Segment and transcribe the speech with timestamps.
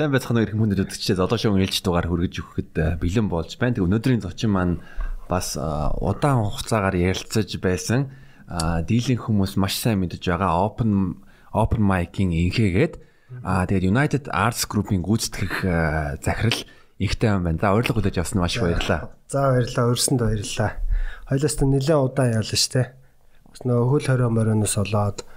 [0.00, 3.76] Сайн байцгаана гэх хүмүүст үзэгчдээ золоо шоугийн ээлж дугаар хүргэж өгөхөд э, бэлэн болж байна.
[3.76, 4.80] Тэг өнөөдрийн зочин маань
[5.28, 5.64] бас э,
[6.00, 8.08] удаан хугацаагаар ярилцаж байсан
[8.48, 11.20] дийлэн хүмүүс маш сайн мэдж байгаа open
[11.52, 12.96] open mic-ийн инхээгээд
[13.44, 16.60] аа тэгээд United Arts Group-ийн гүйцэтгэх э, захирал
[16.96, 17.60] ихтэй юм байна.
[17.60, 19.12] За урилга хүлээж авсан маш их баярлалаа.
[19.28, 19.92] За баярлалаа.
[19.92, 20.80] Өрсөнд баярлалаа.
[21.28, 22.96] Хоёлаас нь нэлээд удаан яалаа штэ.
[23.52, 25.28] Бас нөгөө хөл хороо морионоос олоод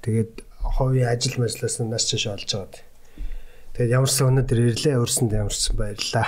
[0.00, 2.87] тэгээд хувийн ажил мэржлээс нь нас чиш олж байгаа.
[3.78, 6.26] Тэгээд ямарсан өнөөдөр ирлээ өрсөнд ямарсан баярлаа.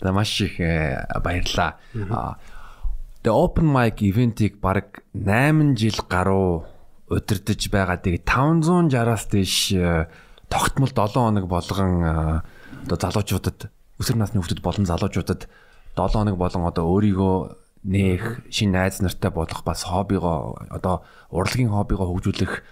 [0.00, 1.76] За маш их э, баярлаа.
[1.92, 6.64] Тэгээ open mic ивентийг баг 8 жил гаруй
[7.12, 8.00] удирдах байгаа.
[8.00, 10.08] Тэгээ 560-аас дээш э,
[10.48, 12.40] тогтмол 7 хоног болгон э,
[12.88, 13.68] одоо залуучуудад
[14.00, 15.44] өсвөр насны хүүхдүүд болон залуучуудад
[15.92, 22.16] 7 хоног болон одоо өөрийгөө нээх шинэ найз нартай болох бас хоббигоо одоо урлагийн хоббигоо
[22.16, 22.64] хөгжүүлэх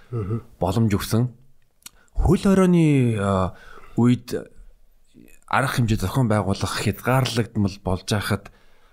[0.57, 1.29] боломж өгсөн.
[2.17, 3.53] Хөл хорооны
[3.97, 4.37] үед
[5.49, 8.51] арга хэмжээ зохион байгуулах хязгаарлагдмал болж байхад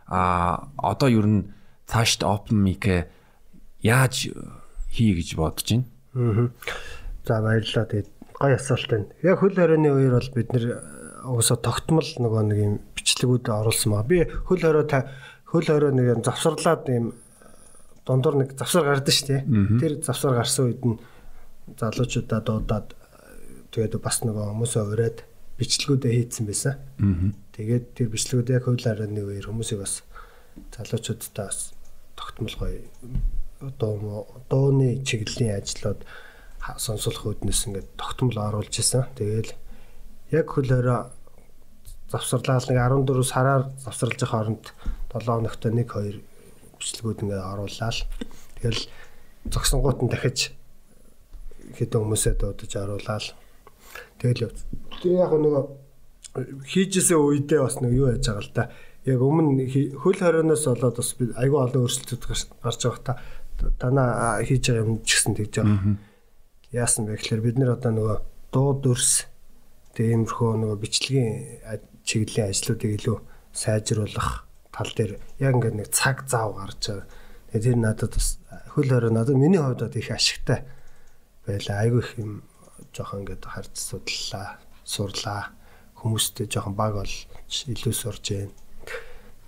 [0.08, 1.42] а одоо ер нь
[1.88, 3.08] цаашд open mic
[3.82, 4.30] яаж
[4.92, 5.86] хий гэж бодож байна.
[6.16, 6.50] Аа.
[7.26, 7.86] За баярлалаа.
[7.90, 9.08] Тэгээд гоё асуулт байна.
[9.24, 10.66] Яг хөл хорионы үеэр бол бид нэр
[11.26, 14.04] угсаа тогтмол нөгөө нэг юм бичлэгүүд оруулсан ба.
[14.04, 15.10] Би хөл хороо та
[15.50, 17.14] хөл хороо нэг юм завсарлаад юм
[18.06, 19.42] дундуур нэг завсар гардаг шүү дээ.
[19.80, 21.00] Тэр завсар гарсан үед нь
[21.80, 22.88] залуучуудаа дуудаад
[23.74, 25.18] тэгээд бас нөгөө хүмүүсээ ураад
[25.58, 26.78] бичлэгүүдээ хийцэн байсан.
[27.58, 30.06] Тэгээд тэр бичлэгүүд яг хуулиараа нэг үеэр хүмүүсийг бас
[30.78, 31.74] залуучуудтай бас
[32.14, 32.80] тогтмол гоё
[33.82, 36.06] дуу дууны чиглэлийн ажлууд
[36.78, 39.10] сонсох үүднээс ингээд тогтмол оруулж исэн.
[39.18, 39.52] Тэгээл
[40.34, 41.00] яг хөлөөрөө
[42.14, 44.66] завсарлаад нэг 14 сараар завсарлаж байгаа хооронд
[45.14, 46.18] 7 хоногт нэг хоёр
[46.78, 47.98] бичлэгүүд ингээд оруулаад
[48.62, 48.82] тэгэл
[49.50, 50.40] зогсонгууд нь дахиж
[51.78, 53.26] хэдэн хүмүүсээ дуудаж оруулаад
[54.20, 54.60] Тэгэл явц.
[55.02, 55.64] Тэгээ яг нөгөө
[56.66, 58.64] хийжсэн үедээ бас нэг юу яаж байгаа л да.
[59.06, 59.68] Яг өмнө
[60.00, 62.24] хөл хорионоос болоод бас би айгүй олон өөрчлөлтүүд
[62.64, 63.14] гарч байгаа та
[63.78, 65.98] танаа хийж байгаа юм ч гэсэн тэгж байгаа.
[66.74, 68.18] Яасан бэ гэхээр бид нэр одоо нөгөө
[68.50, 69.30] дуу дүрс
[69.94, 71.30] тиймэрхүү нөгөө бичлэгийн
[72.02, 73.18] чиглэлийн ажлуудыг илүү
[73.54, 77.08] сайжруулах тал дээр яг ингээд нэг цаг зав гарч байгаа.
[77.54, 78.28] Тэгээ тэр надад бас
[78.74, 80.66] хөл хороо надад миний хувьд их ашигтай
[81.46, 81.86] байлаа.
[81.86, 82.42] Айгүй их юм
[82.92, 85.56] жоохон ингээд харж судлаа, сурлаа.
[86.04, 87.14] Хүмүүстэй жоохон баг бол
[87.72, 88.52] илүү сурж байна.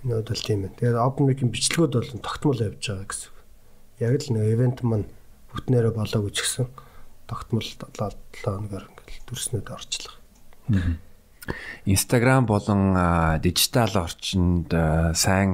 [0.03, 0.77] Миний хувьд бол тийм байна.
[0.79, 3.31] Тэгээд open mic-ийн бичлэгүүд бол тогтмол явж байгаа гэсэн.
[3.99, 5.07] Яг л нэг ивент маань
[5.51, 6.67] бүтнээрээ болоогүй ч гэсэн
[7.27, 10.15] тогтмол 7 хоногор ингээд дүрснүүд орчлоо.
[11.85, 12.97] Instagram болон
[13.41, 14.73] дижитал орчинд
[15.13, 15.53] сайн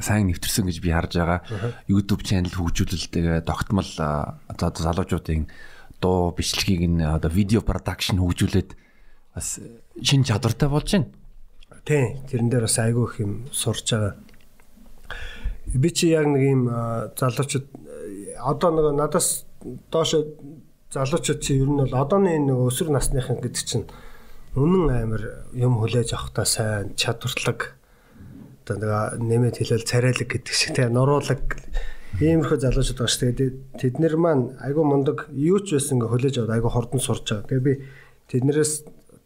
[0.00, 1.40] сайн нэвтэрсэн гэж би харж байгаа.
[1.88, 5.44] YouTube channel хөгжүүлэлтэйгээ тогтмол залуучуудын
[6.06, 8.78] дуу бичлэгийг нь одоо видео продакшн хөгжүүлээд
[9.34, 9.58] бас
[9.98, 11.10] шин чадвартай болж байна.
[11.82, 14.14] Тийм, тэрэн дээр бас айгүй их юм сурж байгаа.
[15.74, 16.62] Би чи яг нэг юм
[17.18, 17.66] залуучууд
[18.38, 19.44] одоо нэг надаас
[19.90, 20.14] доош
[20.94, 23.86] залуучууд чи ер нь бол одооны нэг өсвөр насныхан гэдэг чинь
[24.54, 27.74] үнэн амар юм хүлээж авахтаа сайн чадварлаг
[28.62, 31.58] одоо нэг нэмээд хэлэл царайлаг гэдэг шиг тийм нуруулаг
[32.16, 33.52] Иймэрхүү залуучууд байгаа шүү дээ.
[33.76, 37.44] Тэд нэр маань айгүй мундаг юу ч байсан ингээ хөлөөж аваад айгүй хурдан сурч байгаа.
[37.44, 37.74] Тэгээ би
[38.32, 38.72] тэднэрээс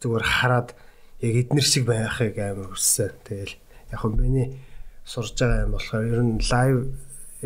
[0.03, 0.69] зүгээр хараад
[1.23, 3.15] яг эднэр шиг байхыг амар хүссэн.
[3.23, 3.55] Тэгэл
[3.95, 4.59] яг хөө миний
[5.07, 6.77] сурж байгаа юм болохоор ер нь лайв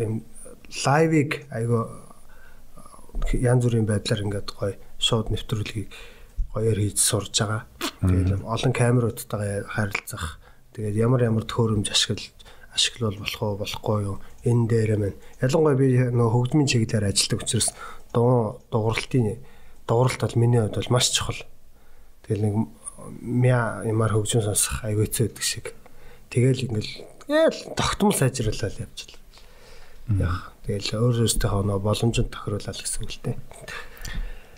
[0.01, 0.13] юм
[0.81, 1.83] лайвыг айгүй
[3.45, 5.89] янз бүрийн байдлаар ингээд гоё шууд нэвтрүүлгийг
[6.57, 7.69] гоёор хийж сурж байгаа.
[8.01, 10.39] Тэгээд олон камеруудтайгаа харилцах.
[10.73, 12.34] Тэгээд ямар ямар төхөөрөмж ашиглаж
[12.75, 17.69] ашиглал болох уу болохгүй юу энэ дээр маань ялангуяа би нөгөө хөгжмийн чиглэлээр ажилладаг учраас
[18.11, 19.39] дуу дууралтын
[19.87, 21.41] дууралт бол миний хувьд бол маш чухал.
[22.27, 22.55] Тэгэл нэг
[23.21, 25.65] мяа ямар хөгжим сонсох аягүй хэцүү гэдэг шиг.
[26.33, 26.93] Тэгэл ингээл
[27.29, 29.21] ял тогтмол сайжруулаад явчихлаа.
[30.19, 33.37] Яг тэгэл өөр өөртөө нөгөө боломжтой тохируулаад гэсэн үг л дээ.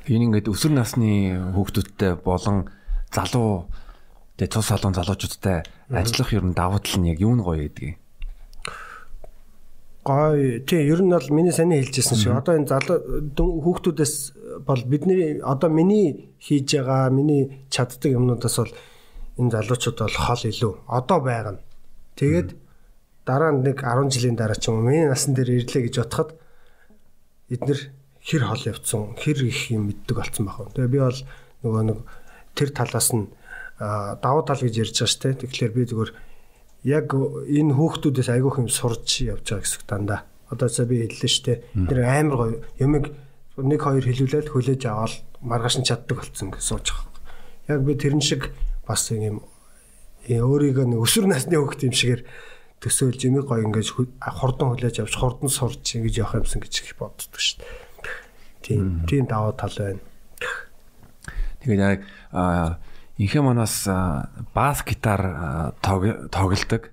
[0.08, 2.72] Энэ ингээд өсвөр насны хүүхдүүдтэй болон
[3.12, 3.68] залуу
[4.40, 8.00] тэгээ цус салуун залуучуудтай ажиллах ер нь давуу тал нь яг юу нь гоё гэдгийг
[10.08, 10.64] Гой.
[10.64, 14.16] Тий, ер нь бол миний саний хэлжсэн шиг одоо энэ залуу хүүхдүүдээс
[14.64, 18.74] бол бидний одоо миний хийж байгаа, миний чаддаг юмнуудаас бол
[19.36, 21.64] энэ залуучууд бол хол илүү одоо байгаа нь.
[22.16, 22.56] Тэгээд
[23.28, 26.40] дараа нэг 10 жилийн дараа ч юм уу миний насан дээр ирлээ гэж бодоход
[27.52, 27.80] эднэр
[28.24, 30.72] хэр хол явцсан, хэр их юм мэддэг болсон байх.
[30.72, 31.20] Тэгээ би бол
[31.68, 32.00] нөгөө нэг
[32.56, 33.28] тэр талаас нь
[34.24, 35.40] давуу тал гэж ярьж байгаа шүү дээ.
[35.44, 36.12] Тэгэхээр би зүгээр
[36.84, 40.22] яг энэ хүүхдүүдээс айгүйх юм сурч явж байгаа гэсэн дандаа.
[40.52, 41.60] Одоо цаа би хэллээ шүү дээ.
[41.90, 43.06] Тэр амар гоё юмэг
[43.58, 47.14] нэг хоёр хэлүүлээд хүлээж аваад маргааш нь чаддаг болсон гэж сууж байгаа.
[47.68, 48.54] Яг би тэрэн шиг
[48.88, 49.44] бас юм
[50.30, 52.22] өөрийгөө нэг өсвөр насны хөвгт юм šiгээр
[52.84, 57.34] төсөөлж юм гоё ингэж хурдан хүлээж авч хурдан сурч ингэж явах юмсан гэж их боддог
[57.34, 57.88] шүү дээ.
[58.62, 60.04] Тийм тийм даваа тал байна.
[61.64, 62.02] Тэгээд яг
[63.18, 63.86] инхэ манаас
[64.54, 66.92] бас гитар тоглодог.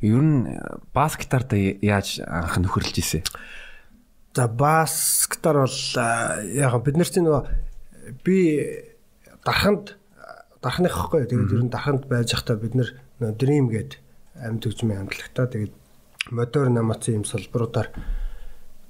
[0.00, 0.46] Ер нь
[0.94, 3.22] бас гитарт яаж анх нөхөрлж ийсэн?
[4.34, 5.78] За бас гитар бол
[6.46, 7.42] яг бид нар чинь нөгөө
[8.22, 8.38] би
[9.42, 9.98] дарханд
[10.62, 11.26] дархных хэвгүй.
[11.26, 13.98] Тэгээд ер нь дарханд байж захтаа бид нар Dream гээд
[14.38, 15.74] амьд хөгжмийн хамтлагтаа тэгээд
[16.30, 17.90] модер намацын юм салбаруудаар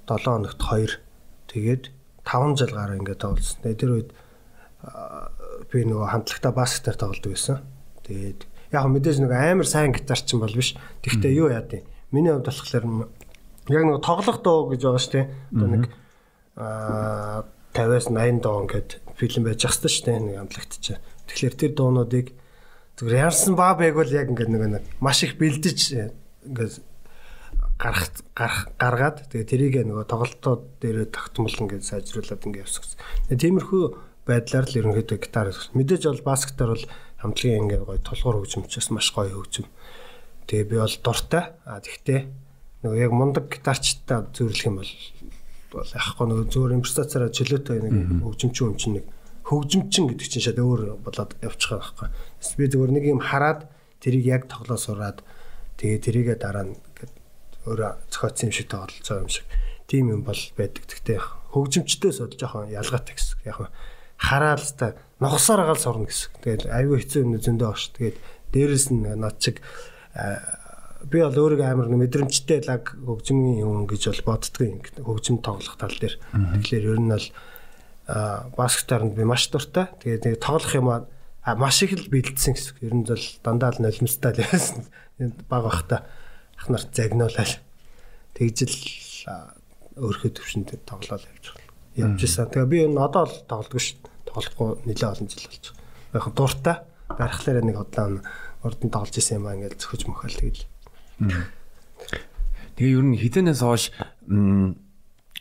[0.05, 1.01] 7 хоногт 2
[1.49, 1.83] тэгээд
[2.21, 3.57] 5 жил гараа ингээд тоглосон.
[3.65, 4.09] Тэгээд тэр үед
[5.69, 7.61] би нөгөө хамтлагтаа бас гитар тоглодог байсан.
[8.05, 8.41] Тэгээд
[8.73, 10.75] яг мэдээж нэг амар сайн гитарч юм бол биш.
[11.05, 11.85] Тэгвэл юу яа дээ.
[12.11, 12.85] Миний хувьд болохоор
[13.69, 15.27] яг нөгөө тоглох дуу гэж байгаа шүү дээ.
[15.53, 15.83] Одоо нэг
[16.57, 20.97] аа 50-аас 80 дуу ингээд фильм байж ах шүү дээ нэг хамтлагт чи.
[21.29, 22.27] Тэгэхээр тэр дуунуудыг
[22.97, 25.79] зүгээр ямарсан баа байг бол яг ингээд нэг маш их бэлдэж
[26.49, 26.81] ингээд
[27.79, 32.83] гарах гарах гаргаад тэгээ тэрийг нөгөө тоглолтууд дээр тогтмол ингээд сайжруулад ингээд явсан.
[33.31, 33.83] Тэгээ тиймэрхүү
[34.29, 36.85] байдлаар л ерөнхийдөө гитар мэдээж бол бас гитар бол
[37.19, 39.65] хамтлагийн ингээд гоё тулгуур хөгжимчээс маш гоё хөгжим.
[40.45, 41.43] Тэгээ би бол дуртай.
[41.65, 42.19] А тэгтээ
[42.85, 44.93] нөгөө яг мундаг гитарчтай зөвлөх юм бол
[45.73, 49.05] бол яахгүй нөгөө зөвөр импровизацаараа чөлөөтэй нэг хөгжимчин юм чинь нэг
[49.43, 52.07] хөгжимчин гэдэг чинь шал өөр болоод явчих байхгүй.
[52.55, 53.67] Би зөвөр нэг юм хараад
[53.99, 55.25] тэрийг яг тоглоо сураад
[55.81, 56.77] тэгээ тэрийгэ дараа нь
[57.67, 59.45] өөрөө зохиоцсон юм шиг байгаа юм шиг.
[59.89, 60.85] Тийм юм бол байдаг.
[60.87, 61.19] Гэхдээ
[61.51, 63.37] хөгжимчдөөс бол жоохон ялгаатай гэсэн.
[63.43, 63.69] Яг
[64.19, 64.87] хараад л та
[65.19, 66.31] ногсоор агаал сурна гэсэн.
[66.43, 67.91] Тэгээд аюу хэцүү юм зөндөө багш.
[67.95, 68.17] Тэгээд
[68.51, 69.63] дээрэс нь над чиг
[71.07, 76.19] би бол өөрийгөө амар мэдрэмжтэй лаг хөгжмийн юм гэж бол боддгийн хөгжим тоглох тал дээр.
[76.35, 77.27] Тэгэхээр ер нь бол
[78.55, 79.91] баскетболд би маш дуртай.
[80.03, 82.75] Тэгээд нэг тоглох юм аа маш их л бэлдсэн гэсэн.
[82.83, 84.87] Ер нь бол дандаа л нулимстай л байсан.
[85.47, 86.07] Баг бахта
[86.59, 87.59] ах нарт загнуулаад
[88.35, 88.79] тэгж л
[89.99, 91.55] өөрхөд төвшөнд тоглоал явж.
[91.95, 92.51] Явж исэн.
[92.51, 96.17] Тэгээ би энэ одоо л тоглодог шүү тоглохгүй нэлээд олон жил болж байгаа.
[96.17, 96.77] Яг дуртай
[97.09, 98.13] барихлаараа нэг удаан
[98.63, 100.63] урдан тоглож исэн юм аа ингээл зөхөж мөхөл тэгэл.
[102.79, 103.91] Тэгээ ер нь хизэнээс хойш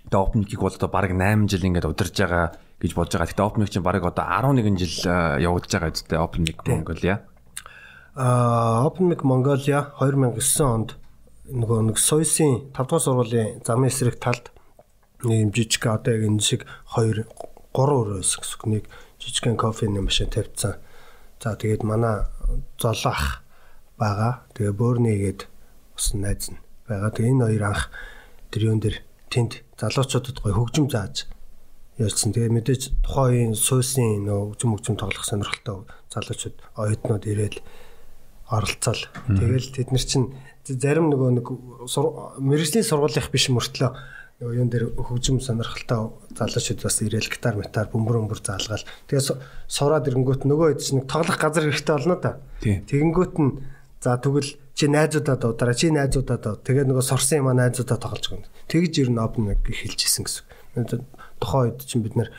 [0.09, 3.29] одоо опникийг бол одоо баг 8 жил ингээд удирж байгаа гэж болж байгаа.
[3.29, 4.97] Гэтэ опник чинь баг одоо 11 жил
[5.39, 7.23] явагдаж байгаа үстэй опник Монголиа.
[8.17, 10.91] Аа опник Монголиа 2009 онд
[11.53, 14.51] нөгөө нэг Сойсын 5 дугаар сургуулийн замын эсрэг талд
[15.23, 17.27] нэг жижиг одоо яг энэ шиг 2
[17.75, 18.85] 3 өрөө байсан гэсэн нэг
[19.19, 20.79] жижигхэн кофений машин тавьчихсан.
[21.43, 22.27] За тэгээд манай
[22.79, 23.43] золоох
[23.99, 24.47] байгаа.
[24.55, 25.41] Тэгээ бөөрнийгээд
[25.97, 27.11] ус найз нь байгаа.
[27.11, 27.83] Тэгээ энэ хоёр анх
[28.51, 28.97] тэр юун дээр
[29.31, 31.27] тэнд залуучуудад гоё хөгжим зааж
[31.99, 32.33] ярьсан.
[32.33, 37.57] Тэгээ мэдээж тухайн суусын нөө хөгжим хөгжим тоглох сонирхолтой залуучууд оюутнууд ирээд
[38.49, 39.03] оролцоол.
[39.29, 40.33] Тэгэл тэд нар чинь
[40.65, 41.47] зарим нөгөө нэг
[42.41, 43.91] мэрэгжлийн сургуулийнх биш мөртлөө
[44.39, 48.87] нөгөө юун дээр хөгжим сонирхолтой залуучууд бас ирээл гитар метар бөмбөр бөмбөр заалгаал.
[49.11, 49.35] Тэгээ
[49.67, 52.39] сураад ирэнгүүт нөгөө хэд чинь тоглох газар хэрэгтэй болно да.
[52.63, 53.59] Тэгэнгүүт нь
[53.99, 56.55] за тэгвэл чи найзуудаа дуудаараа чи найзуудаа дуу.
[56.55, 58.47] Тэгээ нөгөө сурсан юм а найзуудаа тоглож юм.
[58.71, 61.03] Тэгж ер нь опн нэг хэлжсэн гэсэн.
[61.43, 62.31] Тухайн үед чинь бид нэг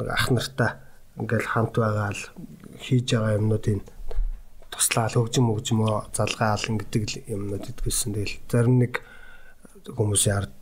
[0.00, 0.80] ах нартай
[1.20, 2.24] ингээл хамт байгаа л
[2.80, 3.84] хийж байгаа юмнуудын
[4.72, 8.16] туслаал хөгжим хөгжмөө залгаал ингэдэг юмнууд идэгсэн.
[8.16, 9.04] Тэгэл зарим нэг
[9.92, 10.52] хүмүүсийн ард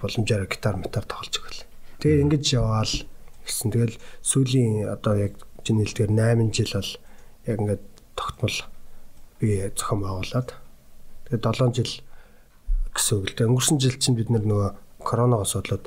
[0.00, 1.66] боломжоор гитар метар тоглож л.
[2.02, 2.94] Тэгээ ингэж яваал
[3.46, 3.70] гэсэн.
[3.72, 6.92] Тэгэл сүүлийн одоо яг чиний хэлдгээр 8 жил бол
[7.46, 8.56] яг ингээд тогтмол
[9.40, 10.48] би зохион байгуулад
[11.26, 11.92] тэгээ 7 жил
[12.94, 13.48] гэсэн үг л дээ.
[13.50, 14.70] Өнгөрсөн жил чинь бид нөгөө
[15.02, 15.84] коронавигоос болоод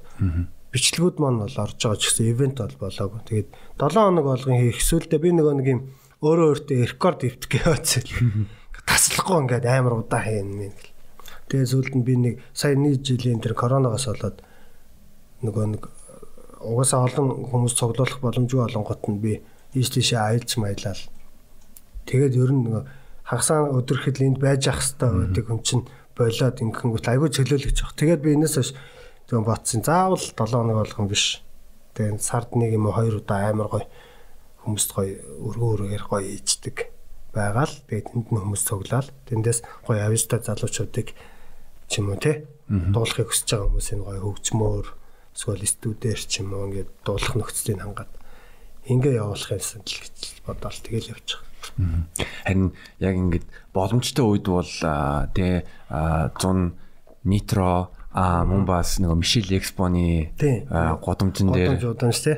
[0.70, 3.22] бичлэгүүд маань бол орж байгаа ч гэсэн ивент бол болоогүй.
[3.26, 3.50] Тэгээд
[3.82, 5.82] 7 хоног болгон хийх сүулдэ би нөгөө нэг юм
[6.22, 8.06] өөрөө өөртөө рекорд ивтэх гэсэн.
[8.90, 10.76] Таслахгүй ингээд амар удаа хийн юм.
[11.50, 14.38] Тэгээ сүүлд нь би нэг сая нэг жилийн тэр коронавигоос болоод
[15.42, 15.84] нөгөө нэг
[16.62, 19.34] угаасаа олон хүмүүс цуглуулах боломжгүй болонгот нь би
[19.74, 21.02] ийш тийшээ аялж маялал.
[22.06, 22.84] Тэгээд ер нь нөгөө
[23.30, 25.86] хагасаа өдөрхөд энд байж ах хэвээр байдаг хүн чинь
[26.18, 27.94] болоод ингэхэнгүүт айгүй чөлөөлөгч баг.
[27.96, 28.72] Тэгээд би энэс хойш
[29.30, 29.82] тэгээ ботсон.
[29.86, 31.40] Заавал 7 хоног болгон биш.
[31.96, 33.86] Тэгээд сард нэг юм уу хоёр удаа амар гоё
[34.66, 35.16] хүмүүст гоё
[35.48, 36.92] өргөө өргөөр гоё ийждэг
[37.32, 37.72] байгаал.
[37.88, 39.08] Тэгээд энд нь хүмүүс цуглаал.
[39.30, 41.16] Тэндээс гоё авьяастай залуучуудыг
[41.90, 42.46] ч юм уу те?
[42.70, 44.88] Дуулахыг хүсэж байгаа хүмүүсийн гоё хөгжмөөр
[45.34, 48.14] эсвэл студиэр ч юм уу ингээд дуулах нөхцөлийг хангаад
[48.86, 50.80] ингээ явуулах юмсан л гэж бодоол.
[50.86, 51.42] Тэгэл явчих.
[52.46, 54.70] Харин яг ингээд боломжтой үед бол
[55.34, 56.78] тэ 100
[57.26, 61.78] нитро а мөн бас нэг Мишель Экспоны гудамжин дээр.
[61.78, 62.38] Тий.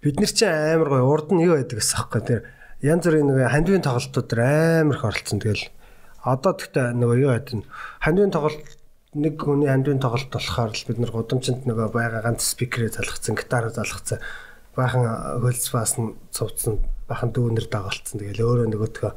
[0.00, 2.40] Би бид нар чинь амар гоё урд нь юу байдаг гэсэн хэвхэв тэр
[2.84, 5.40] янз бүрийн нэг хандивын тоглолтууд амар их оролцсон.
[5.40, 5.64] Тэгэл
[6.26, 7.62] одоо тэгтээ нөгөө юу байдаг
[8.02, 8.66] хандивын тоглолт
[9.14, 13.72] нэг хүний хандивын тоглолт болохоор л бид нар гудамжинд нөгөө байгаа ганц спикерээ залгацсан гитараа
[13.72, 14.20] залгацсан.
[14.76, 18.20] Баахан хөлс баас нь цувцсан бахан дүүнэр дагалцсан.
[18.20, 19.12] Тэгэл өөрөө нөгөөдгөө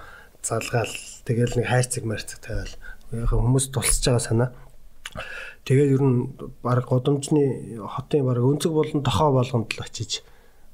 [0.46, 0.96] залгаал
[1.28, 2.75] тэгэл нэг хайрцаг марцаг тавиал.
[3.12, 4.50] Хүмүүс тулсж байгаа санаа.
[5.68, 6.32] Тэгээд ер нь
[6.63, 10.24] баг гудамжны хотын баг өнцөг болон тохоо болгонд л очиж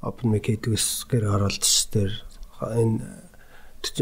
[0.06, 2.14] open mic гэдгээс гэр оролцсон дээр
[2.62, 3.02] энэ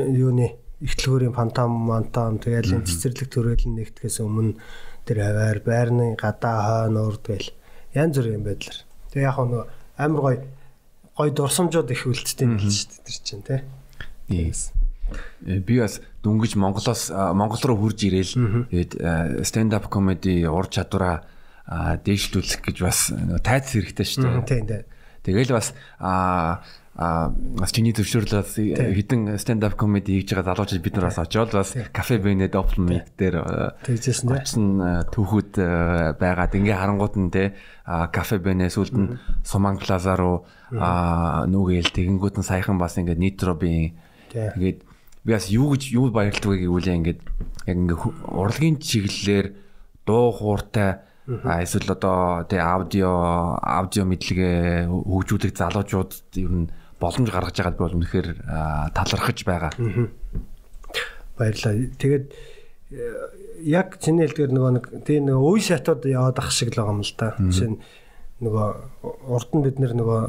[0.04, 4.60] юуны ихтлгүүрийн фантом мантом тэгэл энэ цэцэрлэг төрөлн нэгтгэхээс өмнө
[5.08, 7.50] тэр аваар байрны гадаа хойно урд гэл
[7.96, 8.78] янз бүрийн байдлаар.
[9.16, 9.64] Тэгээ яг нэг
[9.98, 10.38] амар гой
[11.16, 13.62] гой дурсамжууд их үлддэг юм л шүү дээ тэр чинь тий.
[15.46, 18.94] Э, би бас дөнгөж Монголоос Монгол руу хурж ирээл тэгээд
[19.46, 21.28] stand up comedy ур чадвараа
[22.04, 23.14] дээшлүүлэх гэж бас
[23.46, 24.48] тайц хэрэгтэй шүү дээ.
[24.48, 24.84] Тийм дээ.
[25.24, 25.72] Тэгэл бас
[26.96, 28.54] а бас чиний төвшөөрлөөс
[28.94, 32.86] хитэн stand up comedy хийж байгаа залуучууд бид нар бас очоод бас кафе бэнэд open
[32.86, 33.42] mic дээр
[33.82, 34.66] тэгжсэн тийм
[35.10, 35.58] түүхүүд
[36.22, 37.58] байгаад ингээ харангууд нь те
[38.14, 43.98] кафе бэнэ сүлд нь суман плаза руу нүгээл тэгэнгүүт нь саяхан бас ингээ нитробийн
[44.30, 44.86] тэгээд
[45.26, 47.22] би бас юу гэж юу баярлдаг гэвэл ингээд
[47.74, 47.98] яг ингээ
[48.38, 49.50] урлагийн чиглэлээр
[50.06, 56.68] дуу хууртай А эсвэл одоо тий аудио аудио мэдлэгээ хөгжүүлэх залуучууд ер нь
[57.04, 58.28] боломж гаргаж байгаад би бол үнэхээр
[58.96, 59.72] талархаж байгаа.
[61.38, 61.76] Баярлалаа.
[62.00, 62.26] Тэгээд
[62.96, 63.12] э,
[63.68, 67.04] яг чиний хэлдгээр нөгөө нэг тийм нөгөө үе шатууд яваад ах шиг л байгаа юм
[67.04, 67.36] л да.
[67.40, 67.80] Жишээ нь
[68.44, 68.68] нөгөө
[69.30, 70.22] урд нь бид нөгөө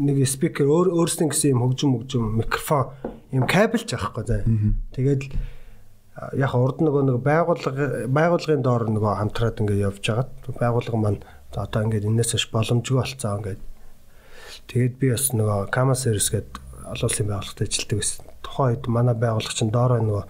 [0.00, 2.94] нэг спикер өөр өөрсдийн гэсэн юм хөгжим хөгжим микрофон
[3.32, 4.42] юм кабелж авахгүй заа.
[4.94, 5.22] Тэгээд
[6.38, 10.30] яг урд нөгөө нэг байгууллага байгууллагын доор нөгөө хамтраад ингээд явж хагаад
[10.62, 11.20] байгууллага маань
[11.54, 13.60] одоо ингээд энэс хойш боломжгүй болцоо ингээд
[14.68, 16.60] Тэгээд би бас нөгөө Kama Service гэдэг
[16.94, 18.24] олон улсын байгууллагад ажилладаг байсан.
[18.44, 20.24] Тухайн үед манай байгууллага чинь доороо нөгөө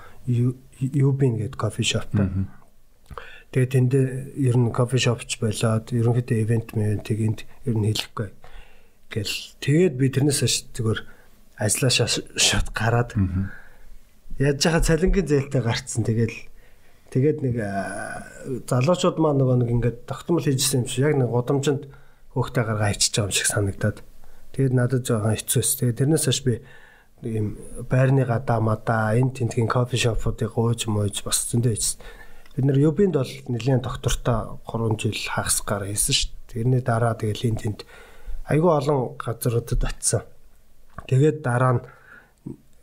[1.04, 2.10] Ubin гэдэг кофе шоп.
[3.54, 8.28] Тэгээд тэнд ер нь кофе шопч болоод ерөнхийдөө ивент мэнтиг энд ер нь хэлэхгүй
[9.14, 9.36] гэл.
[9.62, 11.00] Тэгээд би тэрнээс хойш зүгээр
[11.62, 11.92] ажиллаа
[12.34, 13.14] шат гараад
[14.42, 16.02] яаж яхаа цалингийн зээлтэй гарцсан.
[16.02, 16.34] Тэгэл
[17.14, 17.54] тэгээд нэг
[18.66, 21.86] залуучууд маань нөгөө нэг ингээд тогтмол хийжсэн юм шиг яг нэг гудамжинд
[22.34, 23.98] хөөхтэй гаргаа ичиж байгаа юм шиг санагдаад
[24.54, 25.82] Тэгээд надад жоохон хэцүүс.
[25.82, 26.62] Тэгээд тэрнээс хойш би
[27.26, 27.58] ийм
[27.90, 31.98] байрны гадаа мадаа энэ тентгийн кофе шопуудыг гууж мууж бас зөндөө хийсэн.
[32.54, 36.46] Бид нэр Юбинд бол нэлийн доктортой 3 жил хагасгаар хийсэн шүү дээ.
[36.54, 37.80] Тэрний дараа тэгээд энэ тент
[38.46, 40.22] айгүй олон газруудад очисан.
[41.10, 41.84] Тэгээд дараа нь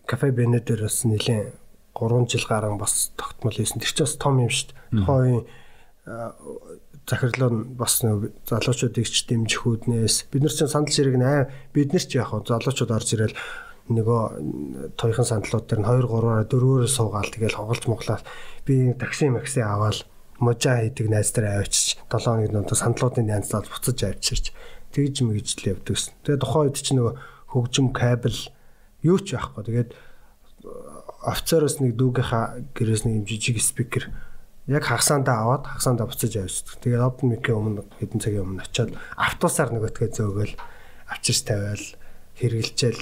[0.04, 1.56] кафе бенедер бас нэлийн
[1.96, 3.80] 3 жил гарan бас тогтмол хийсэн.
[3.80, 5.00] Тэр чинь бас том юм шүү дээ.
[5.00, 5.40] Тухайн
[7.12, 12.04] захирлуу нь бас залуучуудыг ч дэмжих үүднээс бид нар чинь сандал ширэг наа бид нар
[12.08, 13.36] ч яг залуучууд орж ирэл
[13.92, 18.24] нөгөө туйхан сандлууд дээр нь 2 3-аар 4-өөр суугаал тэгэл хоголж моглаад
[18.64, 20.08] би такси макси аваад
[20.40, 24.56] можа хийдэг найз дээр авчиж 7 хоногийн дунд сандлуудын янзлаад буцаж авчирч
[24.92, 26.14] тэгж мэгжл явдаг гэсэн.
[26.24, 27.16] Тэгээ тухайн үед чинь нөгөө
[27.52, 28.40] хөгжим кабел
[29.04, 29.64] юу ч байхгүй.
[29.68, 29.92] Тэгээд
[31.24, 34.12] офицероос нэг дүүгийнхаа гэрээс нэг жижиг спикер
[34.68, 36.78] яг хагасаандаа аваад хагасаандаа буцаж явчихдаг.
[36.82, 40.54] Тэгээд open mic-ийн өмнө хэдэн цагийн өмнө очиод автобусаар нөгөөтгөө зөөгөл
[41.10, 41.86] авчирч тавиал
[42.38, 43.02] хэрглэжэл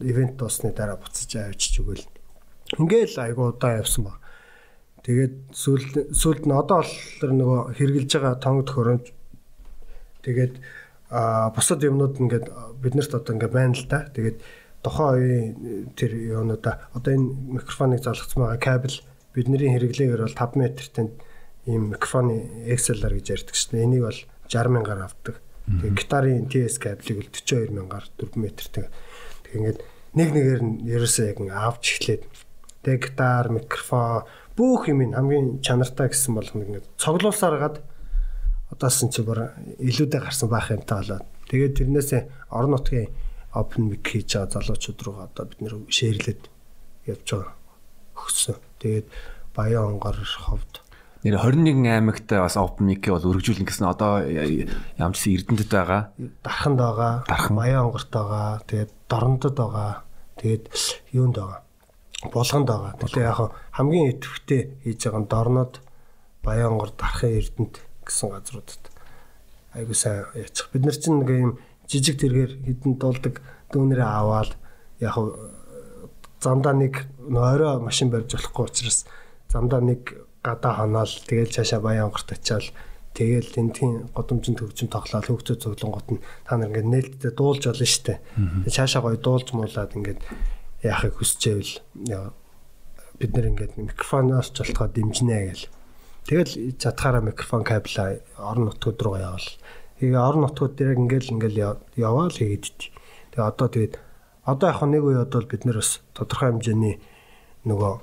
[0.00, 2.04] ивент дуусны дараа буцаж авчиж өгөөл.
[2.80, 4.16] Ингээл айгу удаа явсан ба.
[5.04, 9.06] Тэгээд сүүл сүүлд нь одоо бол нөгөө хэрглэж байгаа тонгод хөрөмж
[10.24, 10.54] тэгээд
[11.12, 12.46] а бусад юмнууд ингээд
[12.80, 14.08] биднэрт одоо ингээд байна л да.
[14.14, 14.38] Тэгээд
[14.80, 18.98] тухайн үеийн тэр юунуудаа одоо энэ микрофоныг залгацсан байгаа кабель
[19.34, 21.06] бидний хэрэглээгээр бол 5 метртэй
[21.66, 23.84] ийм микрофоны XLR гэж ярьдаг шнэ.
[23.84, 25.36] Энийг бол 60 мянгаар авдаг.
[25.66, 28.86] Тэгээ гитарын TS кабелийг бол 42 мянгаар 4 метртэй.
[29.46, 29.78] Тэгээ ингээд
[30.18, 32.22] нэг нэгээр нь ерөөсөө яг авч эхлээд
[32.82, 34.26] тэгээ гитар, микрофон
[34.58, 37.76] бүх юм хамгийн чанартай гэсэн бол ингээд цоглуулсаар гад
[38.68, 42.22] одоос нь чи бүр илүүдээ гарсан байх юмтай болоод тэгээд тэрнээсээ
[42.52, 43.08] орон нутгийн
[43.56, 46.42] open mic хийж байгаа залуучууд руу одоо бид нэр шеэрлээд
[47.08, 47.54] явж байгаа
[48.16, 48.56] өгсөн.
[48.82, 49.06] Тэгээд
[49.54, 50.82] Баян онгор ховд
[51.22, 54.26] нэр 21 аймагт бас open mic бол өргөжүүлнэ гэсэн одоо
[54.98, 56.02] ямарчсан Эрдэнэтэд байгаа.
[56.42, 57.14] Дарханд байгаа.
[57.30, 58.58] Дархан Баян онгорт байгаа.
[58.66, 60.02] Тэгээд Дорнодод байгаа.
[60.42, 60.64] Тэгээд
[61.14, 61.60] юунд байгаа.
[62.26, 62.92] Булганд байгаа.
[62.98, 65.72] Тэгэхээр яг хамгийн идэвхтэй хийж байгаа нь Дорнод,
[66.42, 68.84] Баян онгор, Дархан Эрдэнэт гэсэн газруудад
[69.78, 70.74] айгуу сайн яачих.
[70.74, 71.52] Бид нар чинь нэг юм
[71.86, 73.38] жижиг тэргээр хідэн дуулдаг
[73.70, 74.58] дүүнэрээ аваад
[74.98, 75.14] яг
[76.42, 79.06] замдаа нэг орой машин барьж болохгүй учраас
[79.48, 82.74] замдаа нэг гадаа ханаал тэгэл цаашаа баян онгорт очиад
[83.12, 88.24] Тэгэл тентгийн годомжинд хөгжим тоглоод хөгжөө цуглангууд нь та нар ингээд нээлттэй дуулж болно штэ.
[88.72, 90.20] Цаашаа гоё дуулж муулаад ингээд
[90.80, 91.72] яахыг хүсчээвэл
[93.20, 95.68] бид нэр ингээд микрофоноос ч болтгоо дэмжинэ гэл.
[96.24, 99.48] Тэгэл чадхаараа микрофон кабелаа орон нутгууд руу явал.
[100.00, 102.96] Тэгээ орон нутгууд дээр ингээл ингээл яваал хийгээд.
[103.36, 103.94] Тэгээ одоо тэгээд
[104.44, 106.98] одоо яг нэг үе одоо бид нэр бас тодорхой хэмжээний
[107.68, 107.94] нөгөө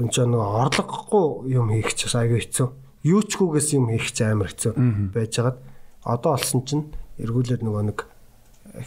[0.00, 2.68] энэ ч нөгөө орлогогүй юм хийх ч бас аягүй хэцүү.
[3.04, 4.72] Юу ч гүгээс юм хийх ч амар хэцүү
[5.12, 5.58] байжгаад
[6.04, 6.88] одоо олсон чинь
[7.20, 7.98] эргүүлээд нөгөө нэг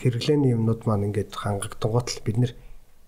[0.02, 2.52] хэрэглээний юмнууд маань ингээд хангагдгууд л бид нэр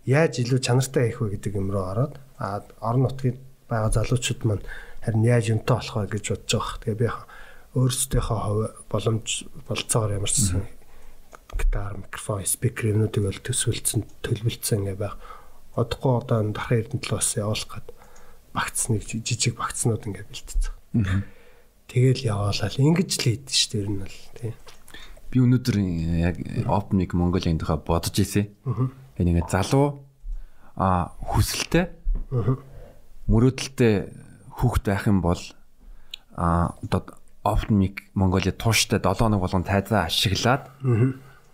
[0.05, 4.65] яаж илүү чанартай хийх вэ гэдэг юм руу ороод а орон нутгийн байгаа залуучууд маань
[5.01, 6.77] харин яаж юмтай болох вэ гэж бодож байгаа.
[6.83, 7.07] Тэгээ би
[7.75, 9.27] өөрсдийнхөө боломж
[9.65, 10.53] болцоогоор ямар ч
[11.57, 15.17] гитар, микрофон, спикер юмнуудыг бол төсвөлдсөн, төлөвлөсөн ингээ байх.
[15.75, 17.87] Одохгүй одоо дархан эрдэнэт л бас явуулах гээд
[18.55, 21.23] багцсныг жижиг багцнууд ингээ бэлтцсэн.
[21.91, 24.55] Тэгэл яваалал ингэж л хийдэж ш тэр нь бол тий.
[25.29, 25.77] Би өнөөдөр
[26.23, 26.35] яг
[26.65, 28.49] Open Mic Mongolia-ийн тухай бодож ирсэн.
[29.19, 30.01] Энэ ингээ залуу
[30.75, 31.91] а хүсэлтэй
[33.27, 33.93] мөрөөдөлтэй
[34.59, 35.41] хүүхэд байх юм бол
[36.35, 40.71] а одоо Open Mic Mongolia тууштай 7 хоног болгон тайзаа ашиглаад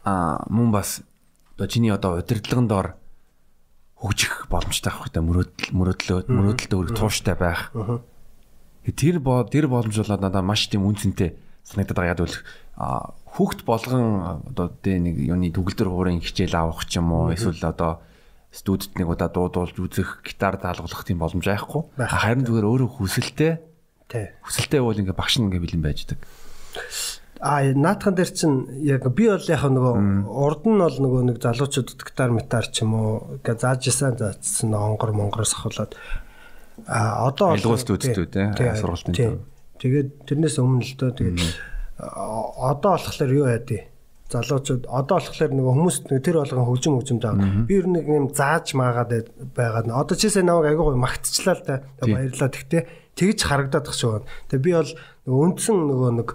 [0.03, 1.01] а мөн бас
[1.57, 2.87] чиний одоо удирдлагын доор
[4.01, 7.69] хөгжих боломжтой авах гэдэг мөрөөдөл мөрөөдлөө мөрөөдөлтөө өрг тууштай байх.
[8.81, 12.25] Тэр тэр боломж бол надад маш тийм үнцэнтэй санагдаад байгаа.
[12.25, 12.37] Бол
[13.29, 18.01] хүүхд болгон одоо тэ нэг юуны төгөлдөр хуурын хичээл авах ч юм уу эсвэл одоо
[18.49, 21.93] студид нэг удаа дуудуулж үзэх, гитар даалгуулах тийм боломж байхгүй.
[21.95, 23.63] Харин зүгээр өөрөө хүсэлтэй.
[24.11, 24.27] Тий.
[24.43, 26.19] Хүсэлтэй бол ингээ багш нь ингээ бэлэн байждаг.
[27.41, 29.93] А наатхан дээр чинь яг би бол яг нөгөө
[30.29, 34.77] урд нь бол нөгөө нэг залуучуудад гитар метар ч юм уу ингээ зааж исэн заацсан
[34.77, 35.97] онгор монгороос ахуулаад
[36.87, 39.39] А одоо Илгуул студиуд тий сургалтын төв.
[39.81, 41.53] Тэгээд тэрнээс өмнө л дөө тэгээд
[41.99, 43.81] одоо болохоор юу яадээ?
[44.31, 47.35] Залуучууд одоо болохоор нөгөө хүмүүс тэр болгон хөгжим хөгжим заа.
[47.67, 49.91] Би ер нь юм зааж маагаад байгаа.
[49.91, 52.49] Одоо чисээ намайг агай гой магтчлаа л та баярлаа.
[52.49, 52.81] Тэгтээ
[53.19, 54.23] тэгж харагдаад тах шүү.
[54.49, 54.91] Тэгээ би бол
[55.27, 56.29] үндсэн нөгөө нэг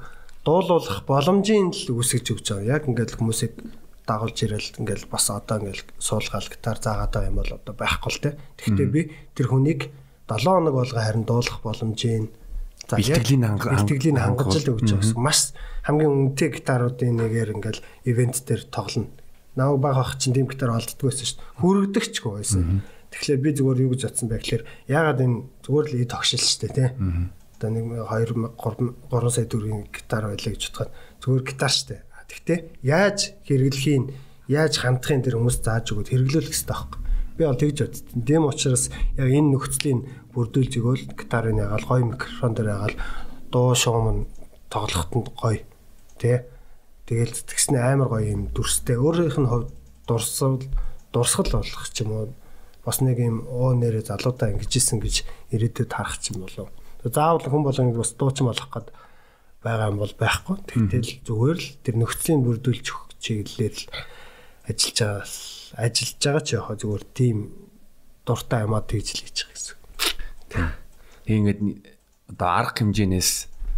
[0.47, 2.79] дуулуулах боломжийн л үсгэж өгч байгаа.
[2.79, 3.59] Яг ингээд хүмүүсийг
[4.07, 8.23] дагуулж ирэл ингээл бас одоо ингээл суулгаал гитар заагаад байгаа юм бол одоо байхгүй л
[8.23, 8.31] те.
[8.63, 9.03] Тэгтээ би
[9.35, 9.91] тэр хүнийг
[10.31, 12.31] 7 хоног болго харин дуулах боломжийн
[12.87, 15.19] за бэлтгэлийн бэлтгэлийн хангаж л өгч байгаа гэсэн.
[15.19, 15.51] Маш
[15.83, 19.11] хамгийн үнэтэй гитаруудын нэгээр ингээл ивент дээр тоглоно.
[19.59, 21.59] Наа баг ах чинь тийм гитар олддгүй байсан шүү дээ.
[21.59, 22.87] Хүрэгдэгчгүй байсан.
[23.11, 26.61] Тэгэхээр би зүгээр юу гэж бодсон бэ гэхээр ягаад энэ зүгээр л ий тогшил шүү
[26.63, 26.89] дээ тий.
[27.57, 30.91] Одоо нэг 2 3 3 сая төгрөгийн гитар байлаа гэж бодоход
[31.25, 32.01] зүгээр гитар дээ.
[32.27, 34.05] Тэгтээ яаж хэрэглэхийг
[34.51, 38.09] яаж хандахын тэр хүмүүс зааж өгöd хэрэглүүлэх хэрэгтэй байхгүй Би бол тэгж бодсон.
[38.17, 38.89] Дэм учраас
[39.21, 40.01] яг энэ нөхцөлийн
[40.33, 42.97] бүрдүүлж игэл гитарын ягаал гоё микрофон дээр ягаал
[43.53, 44.29] дуу шугам нь
[44.73, 45.61] тоглоход нь гоё.
[46.17, 46.49] Тэ.
[47.05, 48.97] Тэгэл тэгснэ амар гоё юм дүрстэй.
[48.97, 49.69] Өөрийнх нь хувьд
[50.09, 50.65] дурсал
[51.13, 52.33] дурсгал болох ч юм уу.
[52.81, 56.73] Бас нэг юм оо нэрээ залуудаа ингэжсэн гэж ирээдүйд харах ч юм болов.
[57.13, 58.89] Заавал хүн болгоныг бас дуучин болох гээд
[59.63, 60.57] байгаа юм бол байхгүй.
[60.67, 63.87] Тэгтэл зүгээр л тэр нөхцөлийн бүрдүүлж өгөх чиглэлээр л
[64.67, 65.25] ажиллаж байгаа
[65.77, 67.37] ажиллаж байгаа ч яг зүгээр тийм
[68.27, 69.77] дуртай юмаа тэгж л хийж байгаа гэсэн.
[70.51, 70.69] Тийм.
[71.27, 71.61] Ингээд
[72.31, 73.31] одоо арга хэмжээнээс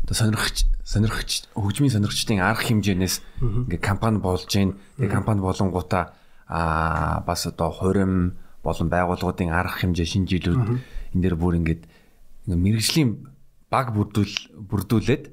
[0.05, 6.17] одоо сонирхч сонирхч хөгжмийн сонирхчдын арга хэмжээнээс ингээд компани болж гин тэгээ компани болонгуудаа
[6.49, 10.61] аа бас одоо хурим болон байгууллагуудын арга хэмжээ шинжилүүд
[11.13, 11.85] энэ дэр бүр ингээд
[12.57, 13.11] мэрэгжлийн
[13.69, 15.25] баг бүрдүүл бүрдүүлээд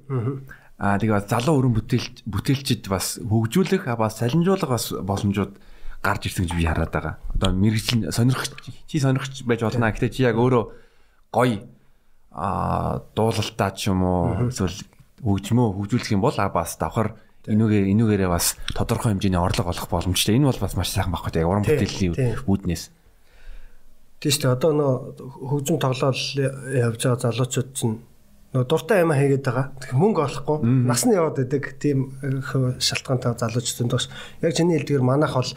[0.75, 5.55] аа тэгээ залуу өрн бүтээлч бүтээлчд бас хөгжүүлэх бас салинжуулах бас боломжууд
[6.03, 7.15] гарч ирсэн гэж би хараад байгаа.
[7.39, 8.51] Одоо мэрэгжил сонирхч
[8.85, 9.87] чи сонирхч байж болно.
[9.87, 10.63] Гэхдээ чи яг өөрөө
[11.31, 11.63] гоё
[12.35, 14.83] а дуулалтаа ч юм уу эсвэл
[15.23, 17.15] хөгжмөө хөгжүүлэх юм бол бас давхар
[17.47, 20.35] энүүгээр энүүгээрээ бас тодорхой хэмжээний орлого олох боломжтой.
[20.35, 22.83] Энэ бол бас маш сайхан байхгүй яг уран бүтээлийн үүднээс.
[24.25, 24.57] Тийм шүү дээ.
[24.57, 24.93] Одоо нөө
[25.53, 28.01] хөгжим тоглоал явж байгаа залуучууд чинь
[28.57, 29.69] нөгөө дуртай юм хийгээд байгаа.
[29.93, 32.17] Мөнгө олохгүй нас нь яваад байдаг тийм
[32.81, 34.09] шалтгаантай залуучдын доош.
[34.41, 35.51] Яг чиний хэлдгээр манайх бол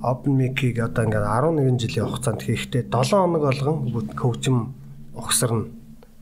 [0.00, 3.76] Open Mic-ийг одоо ингээд 11 жилийн хугацаанд хийхдээ 7 хоног болгон
[4.16, 4.72] хөгжим
[5.12, 5.68] ухсарна.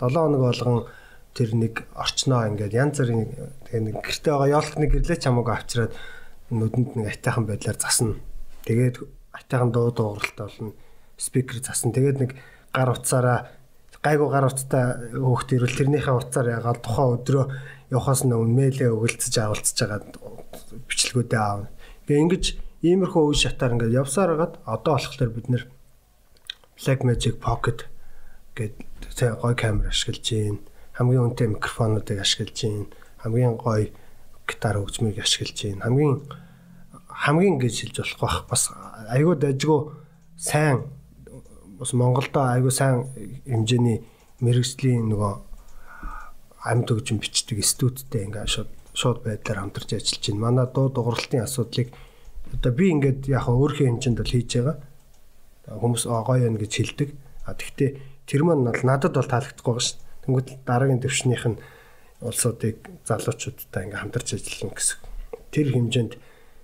[0.03, 0.91] 7 хоног болгон
[1.31, 3.23] тэр нэг орчноо ингээд янз бүрийн
[3.71, 5.95] тэгээ нэг гэрте байгаа яолхны гэрлээ ч хамаагүй авчираад
[6.51, 8.19] нүдэнд нэг атайхан байдлаар засна.
[8.67, 8.99] Тэгээд
[9.31, 10.75] атайхан дуу дууралтай болно.
[11.17, 11.93] Спикер засна.
[11.93, 12.31] Тэгээд нэг
[12.75, 13.49] гар утсаараа
[14.05, 17.45] гайгүй гар утастай хөөхт ирвэл тэрнийхээ утсаар ягаал тухайн өдрөө
[17.89, 20.01] явахаас өмнө мэйлээ өгөлцөж авалцж байгаа
[20.91, 21.73] бичлэгүүдээ аав.
[22.05, 22.45] Тэгээ ингэж
[22.85, 25.65] иймэрхүү үе шатаар ингээд явсаар хагаад одоо болохоор бид нэр
[26.77, 27.89] Blackmagic Pocket
[28.53, 30.61] гэдэг гой камер ашиглаж байна.
[30.93, 32.93] Хамгийн үнэтэй микрофонуудыг ашиглаж байна.
[33.25, 33.89] хамгийн гоё
[34.45, 35.85] гитар хөгжмийг ашиглаж байна.
[35.89, 36.21] Хамгийн
[37.09, 38.69] хамгийн гэж хэлж болох бах бас
[39.09, 39.81] айгүй дажгүй
[40.37, 40.93] сайн
[41.79, 43.09] бас Монголдо айгүй сайн
[43.47, 44.05] хэмжээний
[44.41, 45.33] мэрэгжлийн нөгөө
[46.65, 50.41] амьд хөгжим бичдэг студидтэй ингээ шууд шууд байдлаар хамтарч ажиллаж байна.
[50.41, 51.93] Манай дуу дууралтын асуудлыг
[52.55, 54.77] одоо би ингээд яг өөрийнхөө хэмжээнд бол хийж байгаа.
[55.69, 57.11] Хүмүүс гоё юм гэж хэлдэг.
[57.45, 59.99] А тэгвэл тэр маань надад бол таалагдахгүй байгаа шүү.
[60.25, 61.61] Тэнгүүд дараагийн төвшнийх нь
[62.25, 64.99] улсуудыг залуучуудтай ингээ хамтарч ажиллана гэсэн.
[65.53, 66.13] Тэр хэмжээнд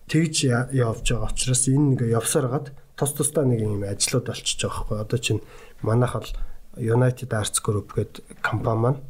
[0.08, 0.36] тэгж
[0.72, 2.66] явж байгаа учраас энэ ингээ явсаар гад
[3.00, 5.00] тус тусдаа нэг юм ажлууд болчихж байгаа байхгүй.
[5.00, 5.40] Одоо чинь
[5.80, 6.32] манайх бол
[6.76, 9.00] United Arts Group гэдэг компани маань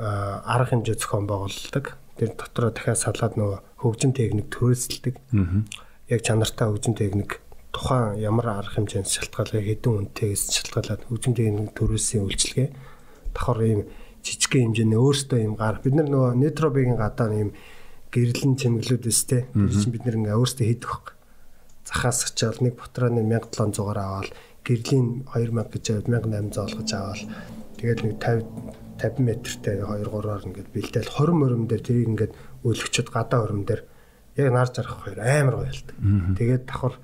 [0.00, 2.00] арга хэмжээ зохион байгуулдаг.
[2.16, 5.20] Тэр дотроо дахиад салаад нөгөө хөгжим техник төрөөсөлдөг.
[6.08, 7.44] Яг чанартай хөгжим техник
[7.76, 12.68] тухайн ямар арга хэмжээнд шалтгаалгаа хэдэн үнэтэйгээс шалтгаалаад хөгжим техник төрөөсийн үйлчилгээ
[13.36, 13.80] давхар ийм
[14.24, 17.50] жижигхэн хэмжээний өөртөө ийм гар бид нар нөгөө нетробигийн гадаа ийм
[18.14, 19.50] гэрлэн чимэглүүд өстэй.
[19.52, 21.13] Тэр чинь бид нар ингээ өөртөө хийдэг байхгүй
[21.84, 24.30] захаас очиод нэг ботрооны 1700-аар аваад
[24.64, 27.20] гэрлийн 2000 гэж 1800 олгож аваад
[27.78, 33.08] тэгээд нэг 50 50 метртэй 2 3-аар ингээд бэлдээл 20 мөрөм дээр тэрийг ингээд өөлгчөд
[33.10, 33.82] гадаа өрөм дээр
[34.38, 35.96] яг нар жаргах хоёр амар гоё ялдаг.
[36.38, 36.94] Тэгээд давхар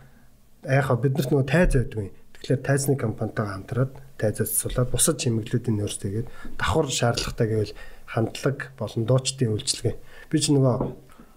[0.65, 2.11] яхаа бид нарт нөгөө тайз байдаг юм.
[2.39, 9.03] Тэгэхээр тайзны компанитайгаа хамтраад тайзаас суулаад бусад чимэглүүдийн нөөц тэгээд давхар шаардлагатай гэвэл хандлага болон
[9.05, 9.95] дуучдын үйлчилгээ.
[10.31, 10.77] Би ч нөгөө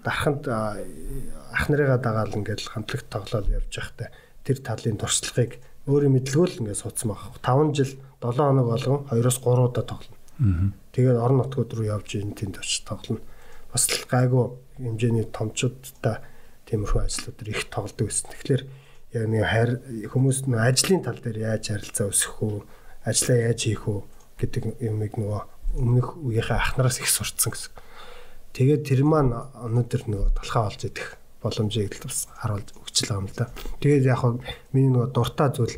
[0.03, 4.09] дарханд ах нарыгаа дагаал ингээд хамтлагт тоглоод явж байхдаа
[4.43, 7.31] тэр талын туршлагыг өөрийн мэдлгүй л ингээд суудсан баг.
[7.43, 7.91] 5 жил
[8.23, 10.17] 7 хоног болгон 2-оос 3 удаа тоглоно.
[10.91, 13.23] Тэгээд орон нутгууд руу явж ин тэнд очиж тоглоно.
[13.71, 14.45] Бас л гайгүй
[14.79, 16.23] хэмжээний томчуудтай
[16.67, 18.29] тиймэрхүү ажлууд төр их тоглодог гэсэн.
[18.31, 18.63] Тэгэхээр
[19.13, 19.69] яг нэг хайр
[20.09, 22.57] хүмүүс нөө ажлын тал дээр яаж харилцаа өсгөх үү,
[23.05, 23.99] ажлаа яаж хийх үү
[24.41, 25.41] гэдэг юмыг нөгөө
[25.77, 27.71] өмнөх үеийнхээ ахнараас их сурцсан гэсэн.
[28.53, 33.27] Тэгээд тэр маань өнөөдөр нөгөө талхаа олж идэх боломжийг бас харуулж өгч л байгаа юм
[33.27, 33.45] л да.
[33.81, 34.33] Тэгээд яг хөө
[34.77, 35.75] миний нөгөө дуртай зүйл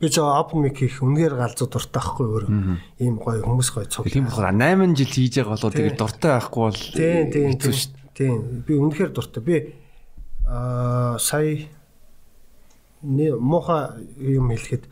[0.00, 2.44] би ч open mic хийх үнээр галзуу дуртай байхгүй өөр.
[3.02, 4.06] Ийм гоё хүмүүс гоё цуг.
[4.06, 7.76] Тийм болохоор 8 жил хийж байгаа болоо тэгээд дуртай байхгүй бол тийм тийм тийм.
[8.14, 9.42] Тийм би үнэхээр дуртай.
[9.42, 9.56] Би
[10.46, 11.66] аа сая
[13.02, 14.84] муха юм хэлэхэд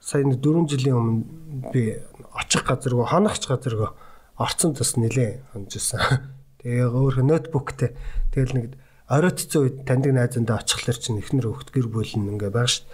[0.00, 1.98] сая 4 жилийн өмнө би
[2.38, 3.90] очих газаргүй ханахч газаргүй
[4.38, 6.39] орцсон тас нилээ хонжсэн.
[6.60, 7.96] Тэгээ өөр ноутбуктэй.
[8.32, 8.66] Тэгэл нэг
[9.08, 12.86] оройтцсан үед таньдаг найзандаа очихлаар чинь ихнэр хөхт гэр бүл нь ингээ байгаа шүү.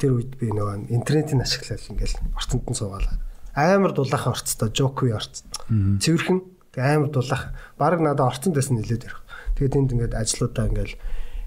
[0.00, 3.16] Тэр үед би нөгөө интернетийг ашиглаад ингээл орцонд нь суугаалаа.
[3.54, 5.44] Амар дулаахан орцтой, жокви орц.
[5.68, 6.40] Цэвэрхэн
[6.80, 7.52] амар дулаахан.
[7.76, 9.20] Бараг надад орцонд байсан нилээд ирэх.
[9.60, 10.96] Тэгээд энд ингээд ажлуудаа ингээл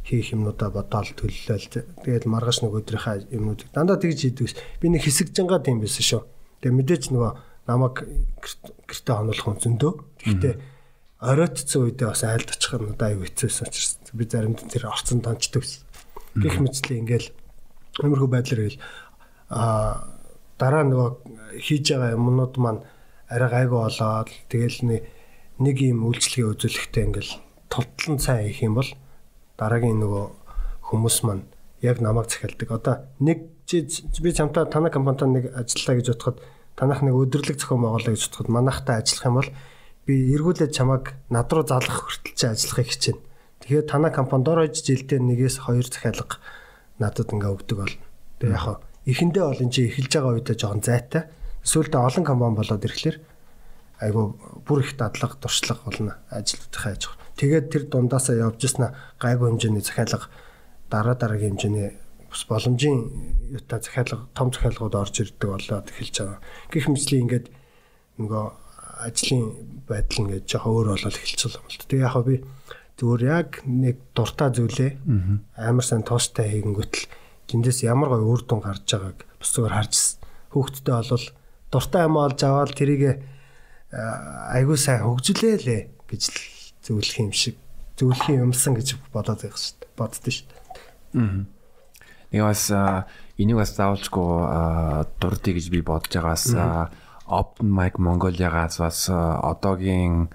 [0.03, 1.67] хийх юмнуудаа бодоол төлөлөөл.
[2.03, 4.53] Тэгээд маргааш нэг өдрийнхаа юмнуудыг дандаа тэгж хийдэг.
[4.83, 6.21] Би нэг хэсэг жангаа тийм байсан шүү.
[6.59, 7.31] Тэгээд мэдээч нөгөө
[7.71, 8.03] намайг
[8.87, 9.93] гэртээ хонолох хүн зөндөө.
[11.23, 15.63] Оройтцсан үедээ бас айлд очих нь одоо аюу хэцүүсэн учраас би заримд тэр орцон тончдөг
[15.63, 15.87] гэсэн.
[16.43, 17.29] Гэх мэтчлээ ингээл
[18.03, 18.79] иймэрхүү байдлаар ийл
[19.47, 20.03] а
[20.59, 21.09] дараа нөгөө
[21.63, 22.83] хийж байгаа юмнууд маань
[23.31, 24.77] арай гайгүй болоод тэгэл
[25.63, 27.33] нэг юм үйлчлэгээ үзүүлэхдээ ингээл
[27.71, 28.91] тултлан сайн хийх юм бол
[29.55, 30.25] дараагийн нөгөө
[30.91, 31.47] хүмүүс маань
[31.79, 32.67] яг намайг захиалдаг.
[32.67, 36.37] Одоо нэг би чамтай танай компанид нэг ажиллаа гэж бодоход
[36.75, 39.49] танах нэг өдрлөг зохион байгуулаа гэж бодоход манайхтай ажиллах юм бол
[40.05, 43.21] би эргүүлээд чамайг над руу залгах хүртэл чи ажиллахыг хичээнэ.
[43.63, 46.37] Тэгэхээр танай компани дор хожиж жилдээ нэгээс хоёр захиалга
[46.99, 48.03] надад ингээ өгдөг болно.
[48.43, 51.23] Тэгээ яг эхэндээ бол энэ чи эхэлж байгаа үедээ жоохон зайтай.
[51.63, 53.17] Сүүлдээ олон компани болоод ирэхлээр
[54.03, 54.35] айгу
[54.67, 57.19] бүр их дадлага туршлага болно ажилтнуудынхаа аж ахуй.
[57.39, 58.91] Тэгээд тэр дундаасаа явж яснаа
[59.23, 60.27] гайгүй хэмжээний захиалга
[60.91, 61.95] дараа дараагийн хэмжээний
[62.27, 62.99] бас боломжийн
[63.55, 66.39] юутай захиалга том захиалгууд орж ирдэг болоод эхэлж байгаа.
[66.67, 67.47] Гэх мэтлийн ингээд
[68.19, 68.45] нөгөө
[69.03, 69.43] ажлын
[69.87, 71.85] байдал ингээд жоохон өөр болол эхэлчихсэн юм л да.
[71.87, 72.35] Тэгээ яг би
[72.99, 74.91] зүгээр яг нэг дуртай зүйлээ
[75.59, 77.05] амар сайн тоостой хийгэнгүүтэл
[77.51, 79.93] тэндээс ямар гоё үр дүн гарч байгааг бас зүгээр харж
[80.53, 81.27] хүүхдтэй болвол
[81.73, 83.03] дуртай юм олж аваад тэрийг
[83.93, 86.23] айгуу сайн хөгжүүлээ лээ гэж
[86.85, 87.57] зөвлөх юм шиг
[87.97, 89.89] зөвлөх юмсан гэж бодоод байх шүү дээ.
[89.97, 90.61] Боддоо шүү дээ.
[91.17, 91.45] Аа.
[92.33, 92.63] Нэг бас
[93.37, 94.31] энийг бас заавалжгүй
[95.21, 96.45] дурдъя гэж би бодож байгаас
[97.27, 100.29] Open Mic Mongolia-гаас бас э, одоогийн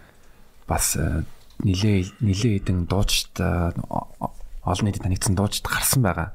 [0.67, 1.23] бас э,
[1.61, 3.73] нилээ нилээ хэдэн дуучид э,
[4.65, 6.33] олон нийтэд танигдсан дуучид гарсан байгаа.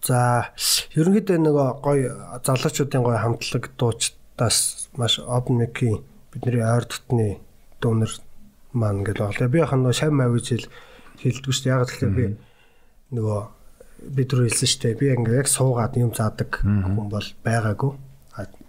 [0.00, 0.48] За
[0.96, 6.00] ерөнхийдөө нэг гоё залуучуудын гоё хамтлаг дуучдаас маш Open Mic-ийн
[6.32, 7.40] бидний ойр дотны
[7.84, 8.12] дүүнер
[8.72, 9.48] маань гэж болоо.
[9.52, 10.64] Би яхаа нөгөө шав мав гэж
[11.20, 11.74] хэлдэг шүү дээ.
[11.74, 12.26] Яг тэгэхээр би
[13.12, 13.40] нөгөө
[14.16, 15.00] бид рүү хэлсэн шүү дээ.
[15.00, 18.05] Би ингээ яг суугаад юм заадаг хүн бол байгаагүй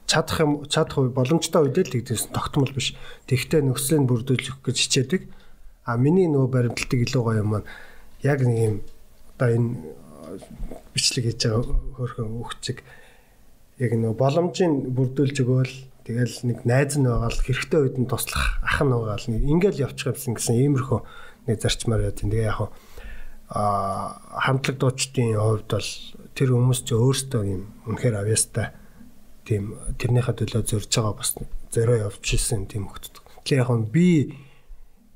[0.08, 2.96] чадах юм чадах үе боломжтой үедээ л тэгдэгсэн тогтмол биш.
[3.28, 5.22] Тэгтээ нөхцөлийг бүрдүүлэх гэж хичээдэг.
[5.84, 7.68] А миний нөгөө баримталтыг илүү гоё юм маань
[8.24, 8.76] яг нэг юм
[9.36, 9.70] одоо энэ
[10.96, 12.78] бичлэг хийж байгаа хөөрхөн өгчиг
[13.84, 15.76] яг нөгөө боломжийг бүрдүүлж өгөөл.
[16.08, 19.84] Тэгэл нэг найз нь байгаа л хэрэгтэй үед нь туслах ах нь байгаа л ингээл
[19.92, 21.00] явчих юмсан гэсэн иймэрхүү
[21.52, 22.72] нэг зарчмаар тийм тэгээ яг
[23.48, 25.92] а хамтлаг дуучдын хувьд бол
[26.36, 28.76] тэр хүмүүс ч өөрсдөө юм үнэхээр авьяастай
[29.48, 31.32] тийм тэрнийхээ төлөө зорж байгаа бас
[31.72, 33.24] зөрөө явж ирсэн тийм хөлт.
[33.48, 34.36] Тэгэхээр яг нь би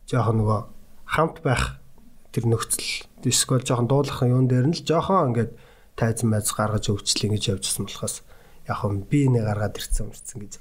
[0.08, 0.60] жоохон нөгөө
[1.04, 1.84] хамт байх
[2.32, 5.52] тэр нөхцөл эсвэл жоохон дуулах юун дээр нь л жоохон ингээд
[6.00, 8.24] тайзан майз гаргаж өвчлээ гэж явжсэн болохоос
[8.72, 10.54] яг нь би нэг гаргаад ирсэн юмрцэн гэж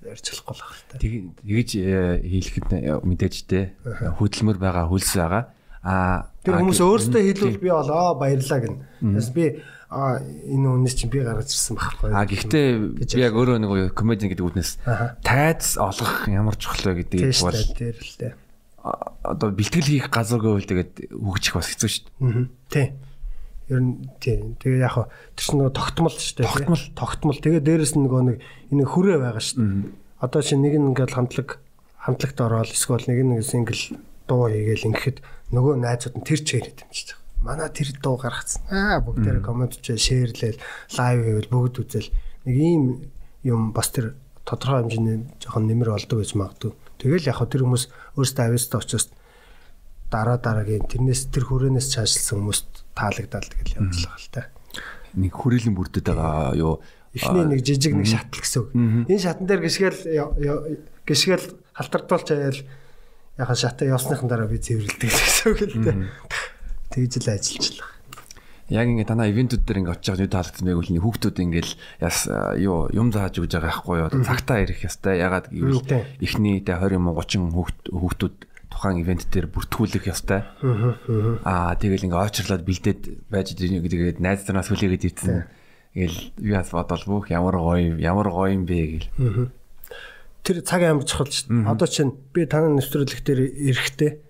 [0.00, 1.00] ярьж болохгүй л байна.
[1.44, 2.68] Тэгэж э, хийлэхэд
[3.04, 3.76] мэдээж те
[4.16, 5.44] хөдөлмөр байгаа хөлс байгаа.
[5.84, 8.76] А тэр хүмүүс өөрсдөө хэлвэл би болоо баярлаа гэн.
[9.16, 12.14] Бас би а энэ үнэс чинь би гаргаж ирсэн байхгүй.
[12.14, 14.78] А гэхдээ би яг өөрөө нэг комеди гэдэг үднэс
[15.26, 18.34] тайз олох ямар чухал вэ гэдэг бол тэр л дээ.
[19.26, 22.22] Одоо бэлтгэл хийх газаргүй бол тэгээд хөгжих бас хэцүү шүү дээ.
[22.22, 22.46] Аа.
[22.70, 22.86] Тий.
[23.66, 24.38] Ер нь тий.
[24.62, 26.46] Тэгээ яг тэр чинь нөгөө тогтмол шүү дээ.
[26.46, 27.38] Тогтмол, тогтмол.
[27.42, 28.36] Тэгээ дээрэс нь нөгөө нэг
[28.70, 29.90] энэ хүрээ байгаа шүү дээ.
[30.22, 31.58] Одоо чинь нэг нь ингээл хамтлаг
[31.98, 33.82] хамтлагт ороод эсвэл нэг нэг сингл
[34.30, 35.18] дуу хийгээл ингэхэд
[35.52, 38.62] нөгөө найзууд нь тэр чигээр дэмжиж байгаа манай тэр дуу гаргацсан.
[38.68, 40.60] Аа бүгдээр коммент хийж шеэрлээл
[40.96, 42.10] лайв хийвэл бүгд үзэл.
[42.44, 42.82] Нэг ийм
[43.44, 46.72] юм бас тэр тодорхой хэмжээний жоохон нэмэр болдог гэж магадгүй.
[47.00, 47.84] Тэгэл яг хөө тэр хүмүүс
[48.20, 49.06] өөрсдөө авьяастай учраас
[50.10, 54.50] дараа дараагийн тэрнээс тэр хүрээнээс чаашлсан хүмүүст таалагдал тэгэл явуулах л та.
[55.16, 56.82] Нэг хүрээлэн бүрдэд байгаа юу?
[57.14, 58.70] Эхний нэг жижиг нэг шат л гэсэн үг.
[59.08, 59.98] Энэ шатан дээр гисгэл
[61.06, 62.60] гисгэл халтартуулч аял.
[63.38, 65.98] Яхаа шатаа явсныхан дараа би цэвэрлдэг гэсэн үг л дээ.
[66.90, 67.74] Тэгж л ажиллаж.
[68.70, 71.72] Яг ингээ танаа ивентүүд дээр ингээ очиж байгаа юу таалагдсан байг үл хүүхдүүд ингээл
[72.06, 72.18] яс
[72.58, 74.10] юу юм зааж өгж байгаа байхгүй юу?
[74.22, 75.18] Цагтаа ирэх ёстой.
[75.18, 75.82] Ягаад гэвэл
[76.22, 78.34] эхний тэ 20 30 хүүхдүүд
[78.70, 80.46] тухайн ивент дээр бүртгүүлэх ёстой.
[81.42, 85.50] Аа тэгэл ингээ очрлоод бэлдээд байж тэгээд найз нараас хүлээгээд ирсэн.
[85.98, 89.50] Ингээл юу яс бодвол бүх ямар гоё ямар гоё юм бэ гэл.
[90.46, 91.66] Тэр цаг амар чухал шүү дээ.
[91.66, 93.40] Одоо чинь би танай нэвтрүүлэг дээр
[93.74, 94.29] эрэхтэй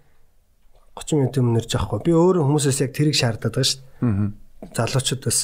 [0.99, 2.01] 30 минутын өмнө ирж байхгүй.
[2.07, 4.75] Би өөрөө хүмүүсээс яг тэрийг шаардаад байгаа шүү дээ.
[4.75, 5.41] Залуучуудаас.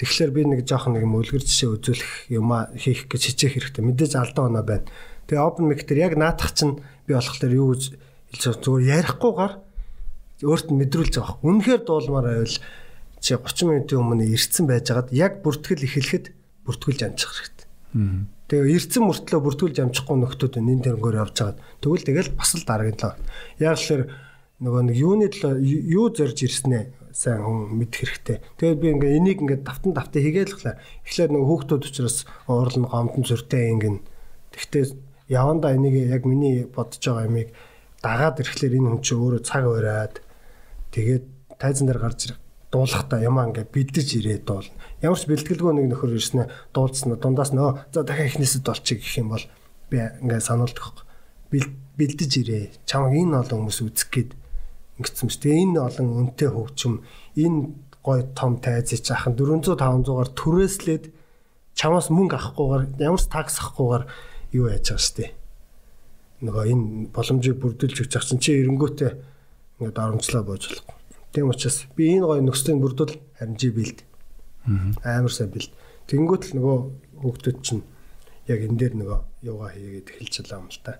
[0.00, 3.84] Тэгэхээр би нэг жоохон нэг мөлгөр жишээ үзүүлэх юм а хийх гэж хичээх хэрэгтэй.
[3.84, 4.88] Мэдээж алдаа оноо байна.
[5.28, 7.82] Тэгээ open mic дээр яг наадах чинь би болохоор юу гэж
[8.32, 9.54] хэлж зүгээр ярихгүйгээр
[10.48, 11.36] өөрт нь мэдрүүлж байгаа.
[11.44, 12.56] Үнэхээр дуулмаар байвал
[13.20, 16.32] чи 30 минутын өмнө ирсэн байжгаад яг бүртгэл эхлэхэд
[16.64, 17.68] бүртгүүлж амжих хэрэгтэй.
[18.48, 22.96] Тэгээ эрдсэн мөртлөө бүртгүүлж амжихгүй нөхдүүд нэн тэрнгөөр явж байгаад тэгвэл тэгэл бас л дараагийн
[22.96, 23.20] тал.
[23.60, 24.08] Яг л
[24.60, 28.38] нөгөө нэг юуны төлөө юу зорж ирснэ сайн хүн мэдэх хэрэгтэй.
[28.60, 30.54] Тэгээд би ингээ энийг ингээ давтан давтан хийгээл
[31.08, 34.04] эхлээд нөгөө хүүхдүүд учраас уурлан гомдон зүртэй ингэн.
[34.52, 34.84] Тэгтээ
[35.32, 37.48] явандаа энийг яг миний бодож байгаа юмыг
[38.02, 40.14] дагаад ирэхлээр энэ хүн чинь өөрөө цаг ураад
[40.92, 41.24] тэгээд
[41.60, 42.20] тайзан дээр гарч
[42.72, 47.92] дуулахтаа ямаа ингээ бэлдэж ирээд дуулна ямар ч бэлтгэлгүй нэг нөхөр ирснэ дуулцсан дундаас нөө
[47.92, 49.44] за дахиад ихнээсээ долчих гэх юм бол
[49.90, 51.06] би ингээд сануулдаг
[51.50, 54.30] бэлдэж ирээ чамаг энэ олон хүмүүс үзэх гээд
[55.00, 56.94] ингэсэн мэт тэгээ энэ олон үнэтэй хөгжим
[57.40, 57.58] энэ
[58.04, 61.04] гой том тайзыг чаахан 400 500-аар түрээслээд
[61.74, 64.04] чамаас мөнгө авахгүйгээр ямар ч такс авахгүйгээр
[64.60, 65.26] юу яаж байгаа штэ
[66.44, 66.84] нөгөө энэ
[67.16, 69.12] боломжийг бүрдүүлж өгч чинь чи эренгүүтээ
[69.80, 70.96] ингээд оромжлоо бууж болохгүй
[71.32, 74.00] тийм учраас би энэ гой нөхцөлийг бүрдүүл харин чи бэлд
[75.04, 75.68] Амар сайн бил.
[76.10, 76.78] Тэнгүүт л нөгөө
[77.24, 77.82] хүүхдүүд чинь
[78.44, 80.92] яг энэ дээр нөгөө юугаа хийгээд эхэлж байгаа юм л та.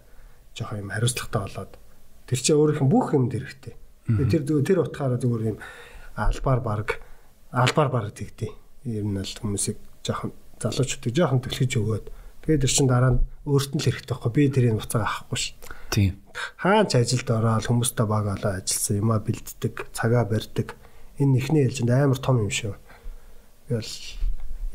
[0.57, 1.73] Жохоо юм хариуцлагатай болоод
[2.25, 3.75] тэр чинь өөрийнх нь бүх юмд хэрэгтэй.
[4.31, 5.59] Тэр тэр утгаараа зүгээр юм
[6.17, 6.89] албаар баг
[7.53, 8.49] албаар баг тэгдэ.
[8.89, 12.07] Ер нь л хүмүүсийг жоохон залуучуудыг жоохон төлөж өгөөд
[12.45, 15.45] тэгээд тэр чин дараа нь өөртөө л хэрэгтэй байхгүй би тэрийг буцаага авахгүй ш.
[15.91, 16.21] Тийм.
[16.61, 20.77] Хаач ажилд ороод хүмүүстэй баг олоо ажилласан юмаа бэлддэг, цагаа барьдаг.
[21.19, 22.77] Энэ ихний ээлжинд амар том юм шүү.
[23.69, 23.93] Тэгэл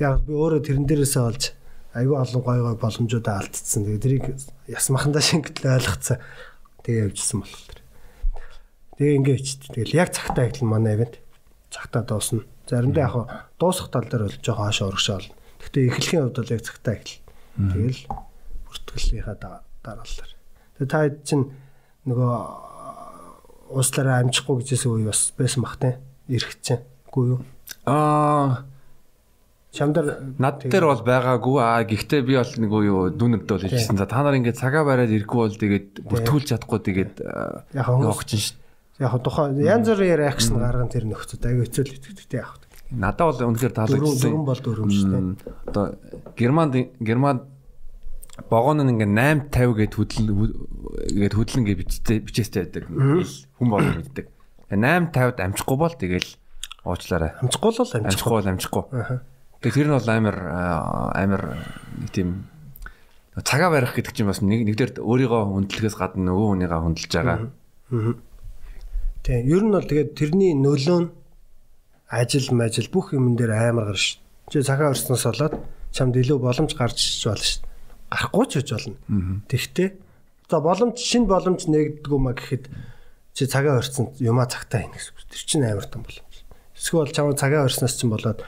[0.02, 1.44] яг би өөрөө тэрэн дээрээсээ олж
[1.96, 3.88] айгүй олон гой гой боломжуудаа алдчихсан.
[3.88, 4.26] Тэгээ тэрийг
[4.68, 6.20] яс махандаа шингэтэл ойлгоцсон.
[6.84, 7.80] Тэгээ явжсэн болох тэр.
[8.98, 9.62] Тэгээ ингээ ичт.
[9.76, 11.20] Тэгэл яг цагтаа ихлэн манай ивент.
[11.68, 12.48] Цагтаа дуусна.
[12.70, 13.16] Заримдаа яг
[13.60, 15.36] дуусах тал дээр бол жоохон хаашаа урагшаа болно.
[15.60, 17.16] Гэхдээ эхлэхийн хувьд бол яг цагтаа ихл.
[17.60, 18.02] Тэгэл
[18.72, 19.36] бүртгэлийнхаа
[19.84, 20.34] дараалал.
[20.80, 21.46] Тэгээ та хэд чинь
[22.08, 22.34] нөгөө
[23.76, 26.00] ууслаараа амжихгүй гэжсэн үе бас байсан бах те.
[26.32, 26.84] Ирэх чинь.
[27.12, 27.40] Үгүй юу?
[27.84, 28.64] Аа
[29.76, 34.00] Чамдар над дээр бол байгаагүй аа гэхдээ би бол нэг юу дүүнэрд бол хэлсэн.
[34.00, 37.14] За та нар ингээд цагаа бариад ирэхгүй бол тэгээд бүртгүүлж чадахгүй тэгээд
[37.76, 38.56] явах чинь шүү.
[39.00, 42.64] Яг тухайн янз бүрийн реакшн гарган тэр нөхцөд аягүй хэцүү л итгэдэгтэй явах.
[42.96, 44.32] Надад бол үнэхээр таалагдсан.
[44.32, 45.26] Дөрөв бол дөрөв шүү дээ.
[45.68, 45.86] Одоо
[46.40, 47.42] Германд Германд
[48.48, 50.28] богоно нь ингээ 850 гэд хөдлөн
[51.12, 52.88] гэд хөдлөн гэж бичтэй бичээстэй байдаг.
[52.88, 54.32] Хүн болон мэддэг.
[54.72, 56.30] 850-д амжихгүй бол тэгэл
[56.88, 57.32] уучлаарай.
[57.44, 58.32] Амжихгүй л амжихгүй.
[58.32, 58.84] Бол амжихгүй.
[59.60, 60.38] Тэгээ тэр нь бол амар
[61.20, 61.44] амар
[62.00, 62.30] нэг тийм
[63.44, 67.40] цагаа барих гэдэг чинь бас нэг нэгдэр өөрийгөө хүндлэхээс гадна нөгөө хүнийгээ хүндэлж байгаа.
[69.26, 69.50] Тийм.
[69.50, 71.10] Ер нь бол тэгээд тэрний нөлөө нь
[72.14, 74.22] ажил мажил бүх юм дээр амар гарш.
[74.54, 75.56] Чи цагаа өрснөөс болоод
[75.90, 77.66] чамд илүү боломж гарч болно шүү
[78.14, 78.98] гарахгүй ч гэж болно.
[79.50, 79.90] Тэгтээ
[80.46, 82.70] за боломж шинэ боломж нэгддэг юм а гэхэд
[83.34, 85.14] чи цагаа орцсон юмаа цагтаа хийнэ гэсэн.
[85.26, 86.46] Тэр чинь амар том боломж.
[86.78, 88.46] Эсвэл чам цагаа орсноос чинь болоод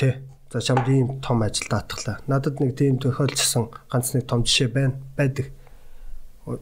[0.00, 2.24] тий за чамд ийм том ажил даатглаа.
[2.26, 5.52] Надад нэг тийм тохиолдсон ганц нэг том жишээ байна байдаг.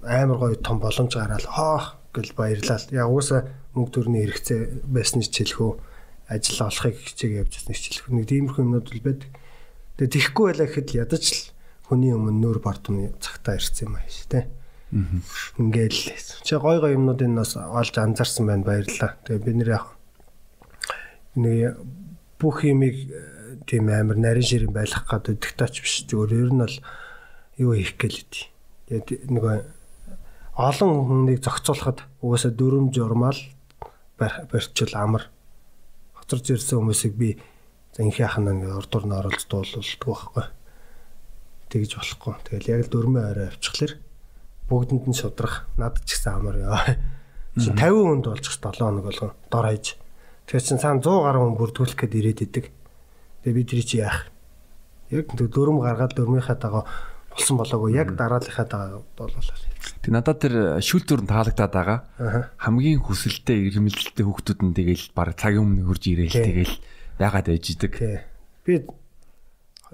[0.02, 2.86] Амар гоё том боломж гараад хоох гэл баярлал.
[2.94, 5.70] Яг уусаа мөнгө төрний хэрэгцээ байсан ч хэлэхүү
[6.30, 8.14] ажил олохыг хичээг явж байсан ч хэлэхүү.
[8.14, 9.30] Нэг тиймэрхүү юмнууд л байдаг.
[9.98, 11.42] Тэгээ тихгүй байлаа гэхэд ядаж л
[11.90, 14.46] хүний өмнө нүүр бардамны цагтаа ирсэн юм аа шүү дээ.
[15.58, 16.00] Ингээл
[16.46, 19.18] чи гой гой юмнуудыг нас олж анзаарсан байна баярлалаа.
[19.26, 19.86] Тэгээ бид нэр яг
[21.34, 21.82] нэг
[22.38, 22.94] бүх юмыг
[23.66, 26.06] тийм амар нарийн ширийн байлгах гэдэг диктач биш.
[26.06, 26.78] Зүгээр ер нь бол
[27.58, 28.48] юу хийх гэлээ.
[28.88, 29.44] Тэгээ нэг
[30.56, 33.38] олон хүнийг зохицуулахад угаасаа дөрөм журмал
[34.18, 35.30] барьчил амар
[36.14, 37.38] хоцорж ирсэн хүмүүсийг би
[37.94, 40.44] За инхи ахна ингээ урдуур нь оролцож дуулуулдаг байхгүй.
[41.70, 42.34] Тэгж болохгүй.
[42.42, 43.92] Тэгэл яг л дөрмөө орой авчихлаар
[44.66, 46.98] бүгдэнд нь шудрах над ч гэсэн амар яа.
[47.54, 49.94] Чи 50 хүнд болж 7 хоног болгон дор хаяж.
[50.50, 52.66] Тэгэхээр чин цаана 100 гаруй хүн бүрдүүлэх гээд ирээд идэг.
[53.46, 54.26] Тэгээ би тэр чи яах?
[55.14, 56.90] Яг дөрөм гаргаад дөрмийнхаа дагаа
[57.34, 59.58] болсон болоогүй яг дараалынхаа дагаа болоолаа.
[60.00, 61.98] Тэг надад тэр шүүлтүр нь таалагдаад байгаа.
[62.62, 66.74] Хамгийн хүсэлтэй ирмэлзэлтэй хүүхдүүд нь тэгэл баг цагийн өмнө хурж ирээл тэгэл
[67.18, 67.94] ягаад ээж идэг.
[68.62, 68.86] Би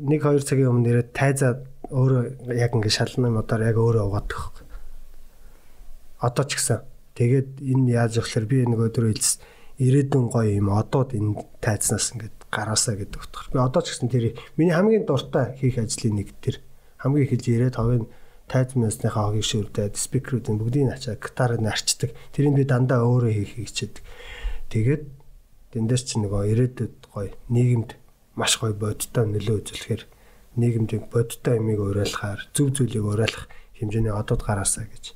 [0.01, 4.41] 1 2 цагийн өмнө нэрээ тайзаа өөрөө яг ингэ шалны модоор яг өөрөө угаадаг.
[6.21, 6.85] Одоо ч гэсэн
[7.17, 9.41] тэгээд энэ яаж явахлаар би нэг өдөр хэлсэн
[9.81, 13.49] ирээдүйн гоё юм одоод энэ тайзнаас ингээд гараасаа гэдэг утгаар.
[13.49, 16.61] Би одоо ч гэсэн тэр миний хамгийн дуртай хийх ажлын нэг тэр
[17.03, 18.05] хамгийн их хэлж ирээд ховын
[18.47, 22.11] тайз мэсныхаа хогийг шүрдээд спикерүүдийн бүгдийг ачаа гитарыг нарчдаг.
[22.35, 23.97] Тэрийг би дандаа өөрөө хийх хийчихэд
[24.69, 25.03] тэгээд
[25.71, 27.95] Тэндээс чи нөгөө ирээдүйд гоё нийгэмд
[28.35, 30.03] маш гоё бодтой нөлөө үзүүлэхээр
[30.59, 33.47] нийгэмд бодтой ямиг уриалахаар зөв зүйлийг уриалах
[33.79, 35.15] хэмжээний одод гараасаа гэж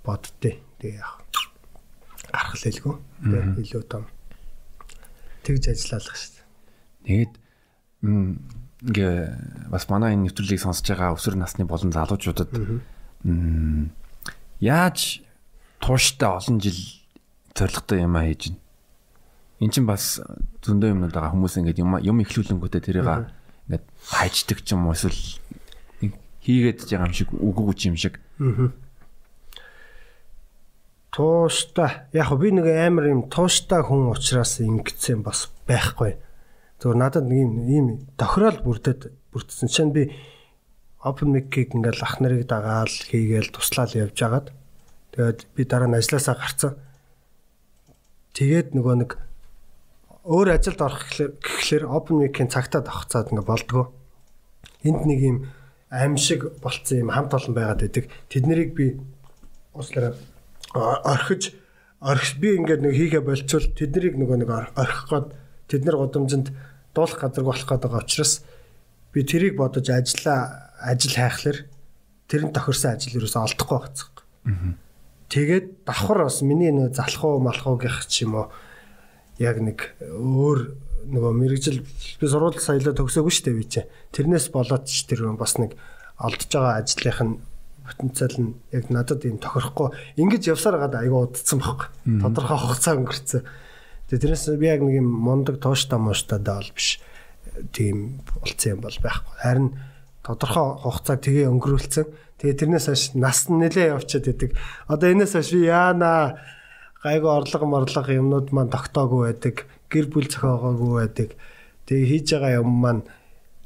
[0.00, 0.64] боддتي.
[0.80, 1.20] Тэгээ яах.
[2.32, 2.96] Гарах лэлгүй.
[3.20, 4.08] Тэгээ илүү том.
[5.44, 6.46] Тэгж ажиллаалах шүү дээ.
[7.04, 7.32] Тэгээд
[8.86, 12.50] ингээ бас манай энэ нэвтрүүлгийг сонсож байгаа өсвөр насны болон залуучуудад
[14.62, 15.20] яаж
[15.82, 16.78] тууштай олон жил
[17.52, 18.62] зоригтой юм а хийж байна
[19.60, 20.20] эн чинь бас
[20.64, 23.08] зөндөө юмнууд байгаа хүмүүс ингээд юм юм ихлүүлэнгүүтээ тэрийг
[23.66, 25.16] ингээд хайчдаг ч юм уу эсвэл
[26.44, 28.20] хийгээд байгаа юм шиг үгүй юм шиг.
[31.10, 32.06] Тууштай.
[32.12, 36.20] Яг би нэг амар юм тууштай хүн учраас ингэсэн бас байхгүй.
[36.80, 37.86] Зүгээр надад нэг юм ийм
[38.20, 40.12] тохирол бүрдээд бүрдсэн чинь би
[41.00, 44.52] open mic-ийг ингээл ах нарыг дагаал хийгээл туслаал явж агаад
[45.16, 46.72] тэгээд би дараа нь ажилласаа гарцсан.
[48.36, 49.10] Тэгээд нөгөө нэг
[50.26, 53.94] өөр ажилд орох гэхлээр open mic-ийн цагтаа давхцаад ингээ болдгоо.
[54.84, 55.38] Энд нэг юм
[55.88, 58.04] аимшиг болцсон юм хамт олон байгаад байдаг.
[58.28, 59.00] Тэднийг би
[59.72, 60.12] ууслаараа
[61.04, 61.54] орхиж
[62.00, 65.28] орхи би ингээд нэг хийхэ болцвол тэднийг нөгөө нэг орхих гээд
[65.68, 66.52] тэд нар гудамжинд
[66.94, 68.44] дуулах газар болох байгаа учраас
[69.12, 71.58] би тэрийг бодож ажиллаа ажил хайхлаар
[72.28, 74.76] тэрэн тохирсон ажил юусоо олдохгүй байцсан.
[75.28, 78.46] Тэгээд давхар бас миний нөө залах уу малах уу гэх ч юм уу
[79.42, 80.58] яг нэг өөр
[81.10, 83.82] нөгөө мэрэгжил би сургууль саялаа төгсөөгүй шүү дээ би чи.
[84.14, 85.74] Тэрнээс болоод ч тэр бас нэг
[86.18, 87.34] олдож байгаа ажлынх нь
[87.86, 91.90] потенциал нь яг надад юм тохирохгүй ингэж явсаар гад айгу удцсан байхгүй.
[92.22, 93.42] Тодорхой хугацаа өнгөрцөн.
[94.06, 97.02] Тэгээ тэрнээс би яг нэг юм мундаг тууштай мууштай даал биш.
[97.74, 99.34] Тийм болцсон юм бол байхгүй.
[99.42, 99.68] Харин
[100.22, 102.06] тодорхой хугацааг тгээ өнгөрүүлсэн.
[102.38, 104.50] Тэгээ тэрнээс хойш нас нь нэлээ явчихад идэг.
[104.86, 106.38] Одоо энэс хойш яана
[107.02, 111.30] гайгүй орлого морлого юмнууд маань тогтоогүй байдаг, гэр бүл зохиогоогүй байдаг.
[111.86, 113.02] Тэгээ хийж байгаа юм маань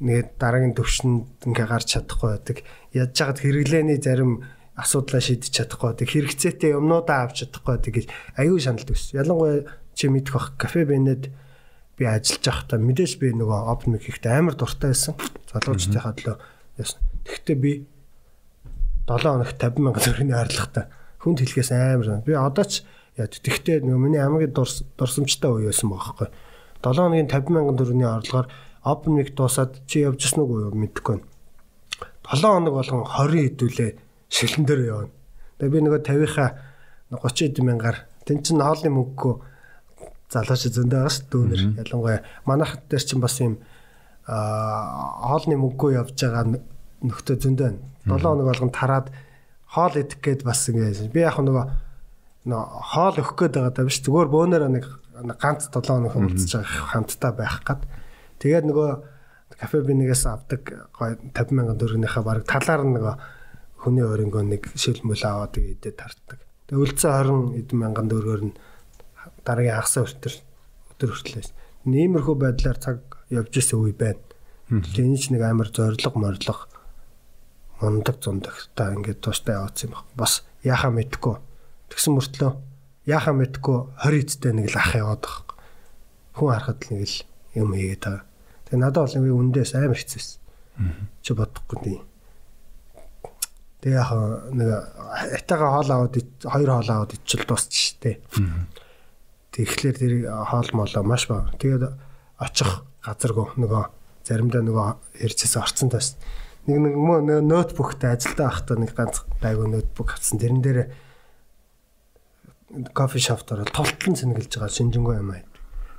[0.00, 2.56] нэг дараагийн төвшөнд ингээ гарч чадахгүй байдаг.
[2.96, 4.44] Ядж хаад хэрэглээний зарим
[4.76, 6.08] асуудлаа шийдэж чадахгүй байдаг.
[6.08, 9.12] Хэрэгцээтэй юмнуудаа авч чадахгүй байдаг гэж аюу шаналт өс.
[9.12, 9.64] Ялангуяа
[10.00, 11.28] чи мэдэх бах кафе бэнэд
[12.00, 15.20] би ажиллаж байхдаа мэдээж би нөгөө open mic хийхдээ амар дуртай байсан.
[15.52, 16.36] Залуучдынхаа төлөө
[16.80, 17.04] яасан.
[17.28, 17.72] Тэгэхдээ би
[19.04, 20.84] 7 хоног 50 сая төгрөгийн арилгатай
[21.20, 22.24] хүнд хэлхээс амар.
[22.24, 22.80] Би одоо ч
[23.20, 26.30] Яа тэгтээ нөгөө миний хамгийн дурсамжтай үе байсан байхгүй.
[26.80, 28.48] 7 хоногийн 50 мянган төгрөгийн орлогоор
[28.86, 31.28] open mic дуусаад чи явж гисэн үгүй мэдэхгүй байна.
[32.32, 33.90] 7 хоног болгон 20 хэдүүлээ
[34.30, 35.12] шилэн дээр явна.
[35.58, 36.50] Тэгээ би нөгөө 50-ийнхаа
[37.18, 39.34] 30 хэдэн мянгаар тэн чин хоолны мөнгөгүй
[40.30, 41.60] залууч зөндөө байгаа шүү дүүнер.
[41.82, 43.58] Ялангуяа манайх дээр чинь бас юм
[44.26, 46.44] хоолны мөнгөгүй явж байгаа
[47.02, 47.80] нөхдөд зөндөө байна.
[48.06, 49.10] 7 хоног болгон тараад
[49.66, 51.64] хоол идэх гээд бас ингэ би яг нөгөө
[52.46, 54.86] хоол өгөх гээд байгаа даа биш зүгээр бөөнөр нэг
[55.42, 57.82] ганц 7 хоног уулзж байгаа хамтдаа байх гад.
[58.38, 58.90] Тэгээд нөгөө
[59.60, 60.62] кафе бинегээс авдаг
[60.96, 63.14] гой 50 мянган төгрөгийнхаа баг талаар нөгөө
[63.84, 66.40] хүний өрөнгөө нэг шилмэл аваад идээд тартдаг.
[66.70, 68.54] Тэгээд үлдсэн 20 эдэн мянган төгрөгөөр нь
[69.50, 70.34] дараагийн хагас өтөр
[70.94, 71.50] өтөр хүртлээс.
[71.90, 73.02] Ниймэрхүү байдлаар цаг
[73.34, 74.22] явж исэн үе байна.
[74.70, 76.70] Тэгээд энэ ч нэг амар зориг морлог
[77.82, 80.14] мундаг зундагтай ингээд тууштай яваадсан юм байна.
[80.14, 81.36] Бас яхаа мэдгүй.
[81.90, 82.52] Тэгсэн мөртлөө
[83.08, 85.56] яхаа мэдгүй 20 эцтэй нэг л ах яваад байгаа.
[86.36, 87.16] Хүн харахад л нэг л
[87.56, 88.24] юм хийгээд байгаа.
[88.68, 90.38] Тэгээ надад бол нэг үндээс амар хэцүүсэн.
[91.24, 92.02] Чи бодохгүй тийм.
[93.80, 94.10] Тэгээ яг
[94.52, 94.68] нэг
[95.40, 98.20] атайгаа хоол аваад хоёр хоол аваад ичил дуусч штэ.
[99.50, 101.50] Тэгэхээр тэр хоол молоо маш баа.
[101.58, 101.90] Тэгээд
[102.38, 103.84] очих газаргүй нөгөө
[104.24, 104.88] заримдаа нөгөө
[105.24, 106.16] ярьжсэн орцсон тас
[106.68, 110.38] нэг нэг ноутбуктай ажилдаа байхдаа нэг ганц гайгүй ноутбук авсан.
[110.38, 110.78] Тэрэн дээр
[112.94, 115.42] кофе шоптоор товтлон сэнгэлж байгаа шинжэнгой юм аа.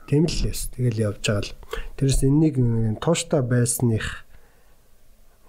[0.07, 0.71] Тийм л лээс.
[0.77, 1.55] Тэгэл явж байгаа л.
[1.97, 2.55] Тэрээс энэнийг
[3.01, 4.23] тууштай байсных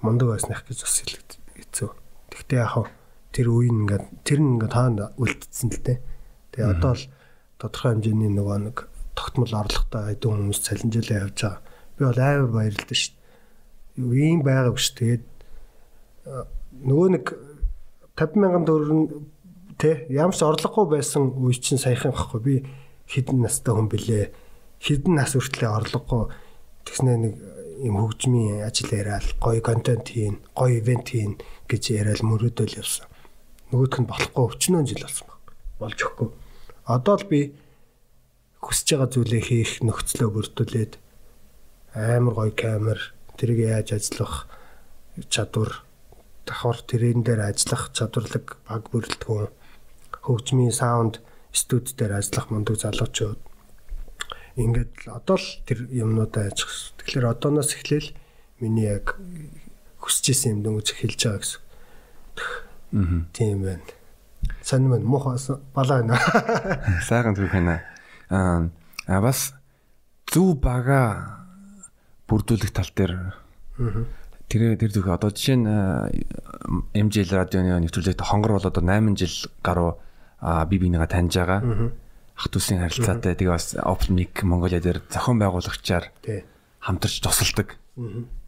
[0.01, 1.91] мундаг байсных гэж бас хэлцүү.
[2.33, 2.91] Тэгтээ яг
[3.31, 5.99] тэр үе ингээд тэр нь ингээд хаана үлдсэн л дээ.
[6.57, 7.05] Тэгээ одоо л
[7.63, 8.77] тодорхой хэмжээний нөгөө нэг
[9.15, 11.63] тогтмол орлоготой хэдэн хүмүүс цалинжуулаа явж байгаа.
[11.95, 14.03] Би бол амар баярлалаа шүү дээ.
[14.03, 15.25] Юу ийм байгаа биш тэгээд
[16.83, 17.25] нөгөө нэг
[18.19, 19.31] 50 мянган төгрөг
[19.83, 22.55] Тэ ямарч орлогогүй байсан үе чинь саяхан байхгүй би
[23.11, 24.31] хідэн настай хүн бэлээ.
[24.79, 26.31] Хідэн нас хүртлээр орлогогүй
[26.87, 27.35] тэгснэ нэг
[27.83, 31.35] юм хөгжмийн ажил яриад гоё контент хийн, гоё ивент хийн
[31.67, 33.11] гэж яриад мөрөөдөл явсан.
[33.75, 35.43] Нөгөөх нь болохгүй өчнөө жил болсон баг.
[35.83, 36.31] Болж өгөхгүй.
[36.97, 37.41] Одоо л би
[38.61, 40.93] хүсэж байгаа зүйлээ хийх нөхцлөө бүрдүүлээд
[41.97, 43.01] амар гоё камер
[43.37, 44.47] тэрийг яаж ажиллах
[45.33, 45.83] чадвар
[46.47, 49.51] давхар тэрэн дээр ажиллах чадварлаг баг бүрэлдэхүүн
[50.25, 53.41] хөгжмийн саунд студ дээр ажиллах мундаг залуучууд
[54.57, 56.93] ингээд л одоо л тэр юмнуудаа ажих.
[57.01, 58.13] Тэгэхээр одооноос эхлээл
[58.61, 59.17] миний яг
[60.01, 61.61] хүсэж исэн юм дөнгөж эхэлж байгаа гэсэн.
[62.93, 63.25] Аа.
[63.33, 63.87] Тийм байна.
[64.63, 65.39] Сайн мэн муухай
[65.75, 66.17] балаа байна.
[67.09, 67.83] Сайхан зүг байна.
[68.31, 69.53] Аа бас
[70.31, 71.43] зүв бага
[72.31, 73.35] бүрдүүлэх тал дээр
[74.49, 75.67] тэр тэр зүг одоо жишээ нь
[76.95, 79.35] MJL радионы нэвтрүүлэгт хонгор бол одоо 8 жил
[79.67, 79.99] гаруй
[80.71, 81.91] би бинийгаа таньж байгаа.
[82.39, 86.09] Ах トゥ усын харилцаатай тэгээ бас Open Mic Mongolia дээр зохион байгуулагчаар
[86.81, 87.77] хамтарч тусалдаг.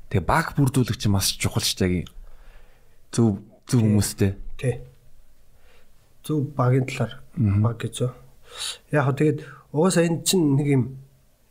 [0.09, 2.07] Тэгээ баг бүрдүүлэгч маш чухал штэ
[3.13, 4.39] зөв зөв хүмүүстэй.
[4.57, 4.94] Тий.
[6.25, 8.09] Зөв багийн талаар баг гэж.
[8.91, 9.39] Яг хөө тэгээд
[9.77, 10.83] угаасаа энэ чинь нэг юм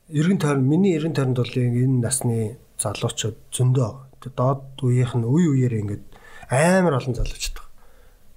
[0.09, 3.91] эргэн тойрон миний эргэн тойронд бол энэ насны залуучууд зөндөө
[4.33, 6.03] доод үеийнх нь үе үеэр ингээд
[6.49, 7.57] амар олон залуучууд.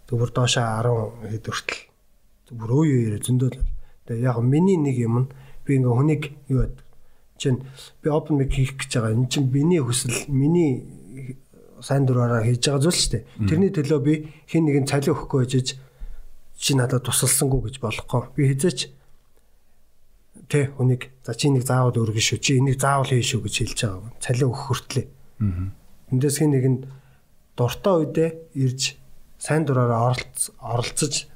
[0.06, 0.66] Зүгээр доошоо
[1.24, 1.80] 10 хэд хүртэл
[2.54, 3.58] бүр өө ёо зөндөл.
[4.06, 5.28] Тэгээ яг миний нэг юм нь
[5.66, 6.22] би ингээ хүнийг
[6.52, 6.76] юу бод.
[7.38, 7.66] Чин
[8.02, 9.14] би open mic хийх гэж байгаа.
[9.16, 10.86] Энд чин миний хүсэл, миний
[11.82, 13.24] сайн дураараа хийж байгаа зүйл шүү дээ.
[13.50, 14.14] Тэрний төлөө би
[14.46, 15.74] хин нэгэн цалин өгөхгүй байж
[16.56, 18.22] чи надад тусалсангүй гэж болохгүй.
[18.36, 18.90] Би хизээч
[20.48, 22.40] тэ хүнийг за чи нэг заавал өргөн шүү.
[22.40, 24.12] Чи энийг заавал хий шүү гэж хэлж байгаа.
[24.20, 25.06] Цалин өгөх хүртлээ.
[25.44, 25.70] Аа.
[26.12, 26.76] Эндээс хин нэгэн
[27.58, 28.96] дуртай үедээ ирж
[29.38, 30.16] сайн дураараа
[30.60, 31.28] оролцож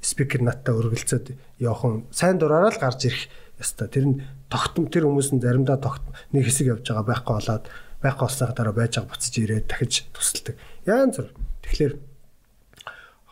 [0.00, 3.28] спикер наттай өргөлцөөд явах сайн дураараа л гарч ирэх
[3.60, 3.88] ёстой.
[3.92, 4.16] Тэр нь
[4.48, 7.64] тогтом тэр хүмүүс нь заримдаа тогтом нэг хэсэг явж байгаа байхгүй болоод
[8.00, 10.56] байхгүй болсныхаа дараа байж байгаа буцаж ирээд дахиж тусалдаг.
[10.88, 11.28] Яан зүр.
[11.60, 11.92] Тэгэхээр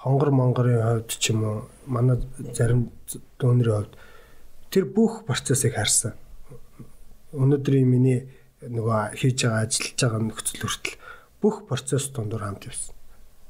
[0.03, 2.19] хонгор монгорын хувьд ч юм уу манай
[2.55, 2.91] зарим
[3.39, 3.95] дүүнэрийн хувьд
[4.71, 6.15] тэр бүх процессыг харсан.
[7.35, 8.29] Өнөөдрийн миний
[8.63, 10.97] нөгөө хийж байгаа ажиллаж байгаа нөхцөл хүртэл
[11.43, 12.95] бүх процесс дундуур хамт явсан.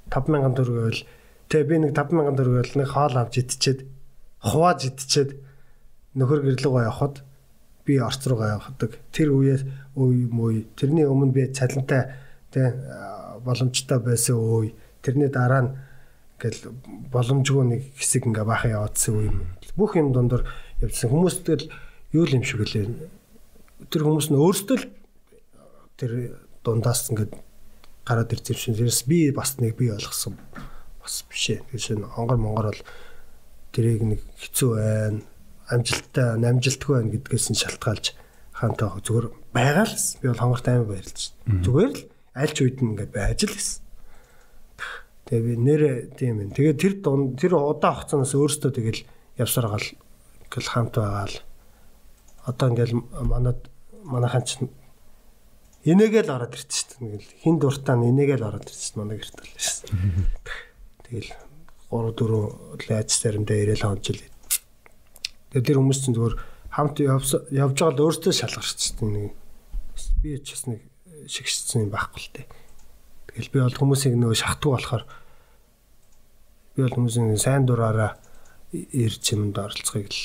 [0.08, 1.04] 5000 төгрөг байвал
[1.48, 3.88] Тэ би нэг 5000 төгрөг нэг хоол авч идчихэд
[4.44, 5.40] хувааж идчихэд
[6.12, 7.24] нөхөр гэрлэгөө явахад
[7.88, 9.00] би орц руугаа явахдаг.
[9.16, 9.64] Тэр үеэс
[9.96, 12.12] үе мөй тэрний өмнө би цалинтай
[12.52, 12.76] тэ
[13.40, 15.72] боломжтой байсан үе тэрний дараа нь
[16.38, 16.72] гэл
[17.10, 19.30] боломжгүй нэг хэсэг ингээ баахан яваадсан үе
[19.78, 20.46] бүх юм дундор
[20.82, 21.70] явсан хүмүүст л
[22.14, 22.86] юу л юм шиг лээ
[23.86, 24.86] тэр хүмүүс нь өөрсдөө л
[25.98, 26.12] тэр
[26.62, 27.34] дундаас ингээд
[28.06, 30.34] гараад ирсэн юм шиг тэрс би бас нэг би ойлгосон
[31.02, 31.62] бас биш ээ.
[31.70, 32.82] Тэгэхээр хонгор монгор бол
[33.72, 35.22] тэрийг нэг хэцүү байна.
[35.68, 38.06] амжилттай амжилтгүй байна гэдгээс нь шалтгаалж
[38.56, 41.20] хаантай зүгээр байгаа л би бол хонгорт аймаг баярлж.
[41.44, 42.00] Зүгээр л
[42.34, 43.87] аль ч үед нь ингээд байж л гэсэн.
[45.28, 46.50] Тэгээ би нэрээ тийм юм.
[46.56, 46.94] Тэгээ тэр
[47.36, 49.04] тэр удаан хугацаанаас өөртөө тэгэл
[49.36, 49.88] явсаар гал
[50.48, 51.36] гэл хамт байгаа л
[52.48, 52.96] одоо ингээл
[53.28, 53.60] манад
[54.08, 54.64] манайхан ч
[55.84, 57.44] энийгээл ороод ирчих шүү дээ.
[57.44, 59.92] Хин дуртаа энийгээл ороод ирчих манай гэрт л шүү.
[61.04, 61.30] Тэгэл
[61.92, 64.24] 3 4 лайц заримдаа ирээл хонжил.
[65.52, 66.36] Тэгээ тэр хүмүүс чинь зүгээр
[66.72, 69.32] хамт явж байгаа л өөртөө шалгарч чинь нэг
[70.24, 70.80] би ч бас нэг
[71.28, 72.46] шигшсэн юм байхгүй л дээ.
[73.38, 75.04] Тэгэл би бол хүмүүсийг нөгөө шахтуу болохоор
[76.74, 78.18] би бол хүмүүсийн сайн дураараа
[78.74, 80.18] ирж юмд оролцохыг л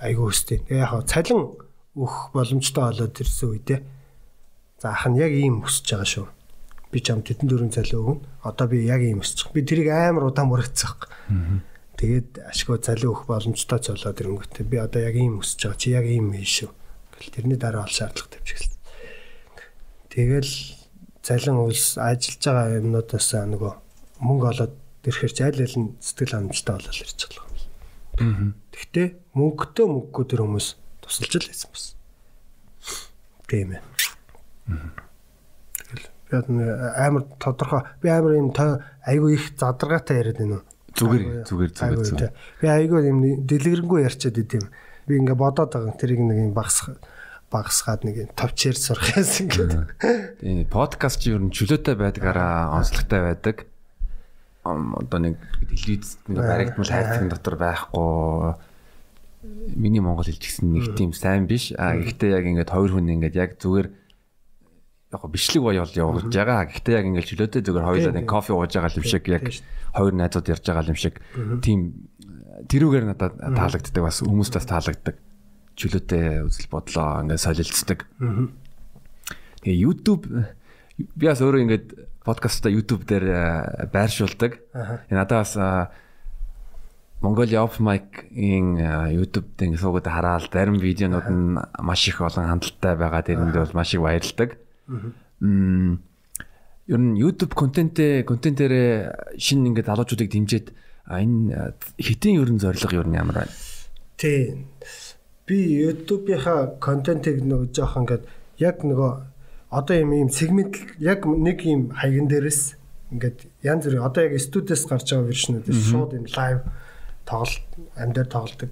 [0.00, 0.64] айгүй өстэй.
[0.64, 1.60] Тэгээ яг цалин
[1.92, 3.80] өөх боломжтой болоод ирсэн үедээ
[4.80, 6.26] за ах нь яг ийм өсөж байгаа шүү.
[6.88, 8.24] Би ч ам тетэн дөрөв цалин өгнө.
[8.48, 9.52] Одоо би яг ийм өсчих.
[9.52, 11.04] Би тэрийг амар удаан мөрөгцөх.
[12.00, 15.82] Тэгээд ашгүй цалин өөх боломжтой ч болоод ирэнгүүтээ би одоо яг ийм өсөж байгаа.
[15.84, 16.72] Чи яг ийм ээ шүү.
[17.12, 18.72] Гэл тэрний дараа ол шаардлага тавьчихсан.
[20.08, 20.77] Тэгэл
[21.28, 23.72] цалин үйлс ажиллаж байгаа юмнуудаас нөгөө
[24.24, 24.74] мөнгө олоод
[25.04, 27.44] ирэхэр ч аль аль нь сэтгэл ханамжтай болол ирж байгаа
[28.24, 28.56] юм.
[28.72, 30.68] Гэхдээ мөнгөтэй мөнгөгүй тэр хүмүүс
[31.04, 31.84] тусалж л байсан бас.
[33.44, 33.82] Тийм ээ.
[36.32, 36.64] Тэгэл би
[36.96, 38.48] амар тодорхой би амар юм
[39.04, 40.64] айгүй их задаргаатай яриад байна уу?
[40.96, 42.32] Зүгээр зүгээр зүгээр.
[42.60, 44.64] Би айгүй юм дэлгэрэнгүй ярьчаад идэм.
[45.04, 46.96] Би ингээ бодоод байгаа тэрийг нэг юм багсах
[47.48, 49.84] багсгаад нэг товчээр сурах юмсан гэдэг.
[50.40, 53.56] Тийм подкаст чи ер нь чөлөөтэй байдгаараа онцлогтой байдаг.
[54.64, 58.52] Одоо нэг телевиз нэг баригдмал хайрцагын дотор байхгүй.
[59.72, 61.72] Миний монгол хэлч гэсэн нэг тийм сайн биш.
[61.72, 66.68] А гэхдээ яг ингээд хоёр хүн ингээд яг зүгээр яг бичлэг боёол явуулж байгаа.
[66.68, 69.48] Гэхдээ яг ингээд чөлөөтэй зүгээр хоёулаа нэг кофе ууж байгаа юм шиг яг
[69.96, 71.16] хоёр найзууд ярьж байгаа юм шиг.
[71.64, 72.12] Тийм
[72.68, 75.16] тэрүүгээр надад таалагддаг бас хүмүүст бас таалагддаг.
[75.78, 78.02] Чөлөөтэй үзэл бодлоо ингээд солилцдог.
[79.62, 80.26] Тэгээ YouTube
[80.98, 81.86] би бас өөрөө ингээд
[82.26, 84.58] подкастта YouTube дээр байршуулдаг.
[85.06, 85.54] Надад бас
[87.22, 88.78] Mongolia Open Mic-ийн
[89.14, 93.22] YouTube дээр суугаад хараад зарим видеонууд нь маш их олон хандлттай байгаа.
[93.22, 94.58] Тэрэнд бол маш их баярлдаг.
[95.38, 96.02] Мм
[96.88, 100.72] ер нь YouTube контентээ контентээрээ шинэ ингээд залуучуудыг дэмжиж
[101.06, 103.54] энэ хитийн ер нь зорилго ер нь ямар байна?
[104.16, 104.66] Тий.
[105.48, 108.24] Би YouTube-ийнхаа контентыг нөгөө жоох ингээд
[108.60, 109.12] яг нөгөө
[109.72, 112.76] одоо юм ийм сегмент яг нэг ийм хаягн дээрээс
[113.16, 116.58] ингээд янз бүрийн одоо яг студиэс гарч байгаа вершнүүдээс шууд энэ лайв
[117.24, 117.64] тоглолт
[117.96, 118.70] амьдаар тоглолдог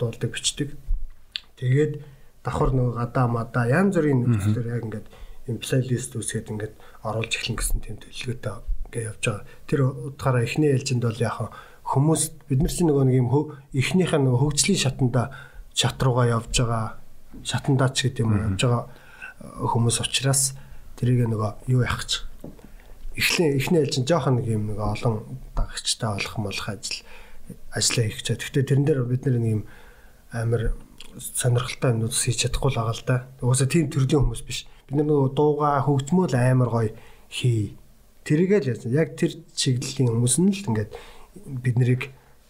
[0.00, 0.68] дуулдаг бичдэг.
[1.60, 1.92] Тэгээд
[2.40, 5.08] давхар нөгөө гадаа мадаа янз бүрийн нөхцөлөөр яг ингээд
[5.52, 8.56] юм плейлист үсгээд ингээд оруулж эхлэн гэсэн тийм төлөвлөгөөтэй
[8.88, 9.44] ингээд явж байгаа.
[9.68, 9.80] Тэр
[10.12, 11.52] утгаараа эхний ээлжинд бол яг
[11.84, 13.28] хүмүүс бид нар чинь нөгөө нэг юм
[13.76, 15.22] эхнийхээ нөгөө хөгжлийн шатанда
[15.74, 16.86] шат руугаа явж байгаа
[17.42, 18.84] шатандаа ч гэдэг юм явж байгаа
[19.42, 20.54] хүмүүс учраас
[20.96, 22.24] тэрийг нөгөө юу яах ч
[23.14, 26.98] эхлэн эхний ээлжинд жоохон нэг юм нэг олон дагагчтай болох молох ажил
[27.70, 28.42] ажиллаа хийх чад.
[28.42, 29.62] Гэхдээ тэрэн дээр бид нэг юм
[30.34, 30.74] амар
[31.18, 33.16] сонирхолтой юмнууд хийж чадахгүй л байгаа л да.
[33.38, 34.66] Угаасаа тийм төрлийн хүмүүс биш.
[34.90, 36.90] Бид нөгөө дууга хөгжмөл амар гоё
[37.30, 37.78] хий.
[38.26, 38.90] Тэрийгэл яасан.
[38.90, 40.90] Яг тэр чиглэлийн хүмүүс нь л ингээд
[41.46, 42.02] бид нарыг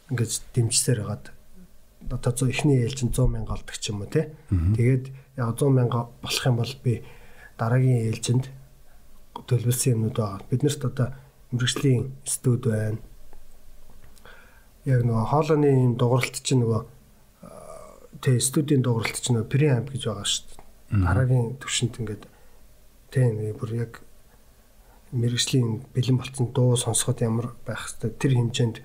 [0.09, 1.34] ингээд дэмжсээр хагаад
[2.11, 4.35] одоо зөө ихний ээлжин 100 мянга олдог ч юм уу те.
[4.51, 7.03] Тэгээд яг 100 мянга болох юм бол би
[7.59, 8.51] дараагийн ээлжинд
[9.35, 10.45] төлөвлөсөн юмнууд байгаа.
[10.51, 11.09] Биднэрт одоо
[11.53, 12.99] мэрэгжлийн студ байна
[14.85, 16.83] яг нөгөө хоолойны юм дууралт чинь нөгөө
[18.21, 21.05] тэ студийн дууралт чинь нөгөө преамп гэж байгаа шүү дээ.
[21.09, 22.25] Дараагийн төвшөнд ингээд
[23.09, 23.93] тэ нэг бүр яг
[25.17, 28.77] мэрэгжлийн бэлэн болцсон дуу сонсоход ямар байх хэвээр тэр хэмжээнд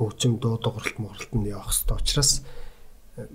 [0.00, 2.40] хөгжим дуу дууралт муралт нь явах хэвээр учраас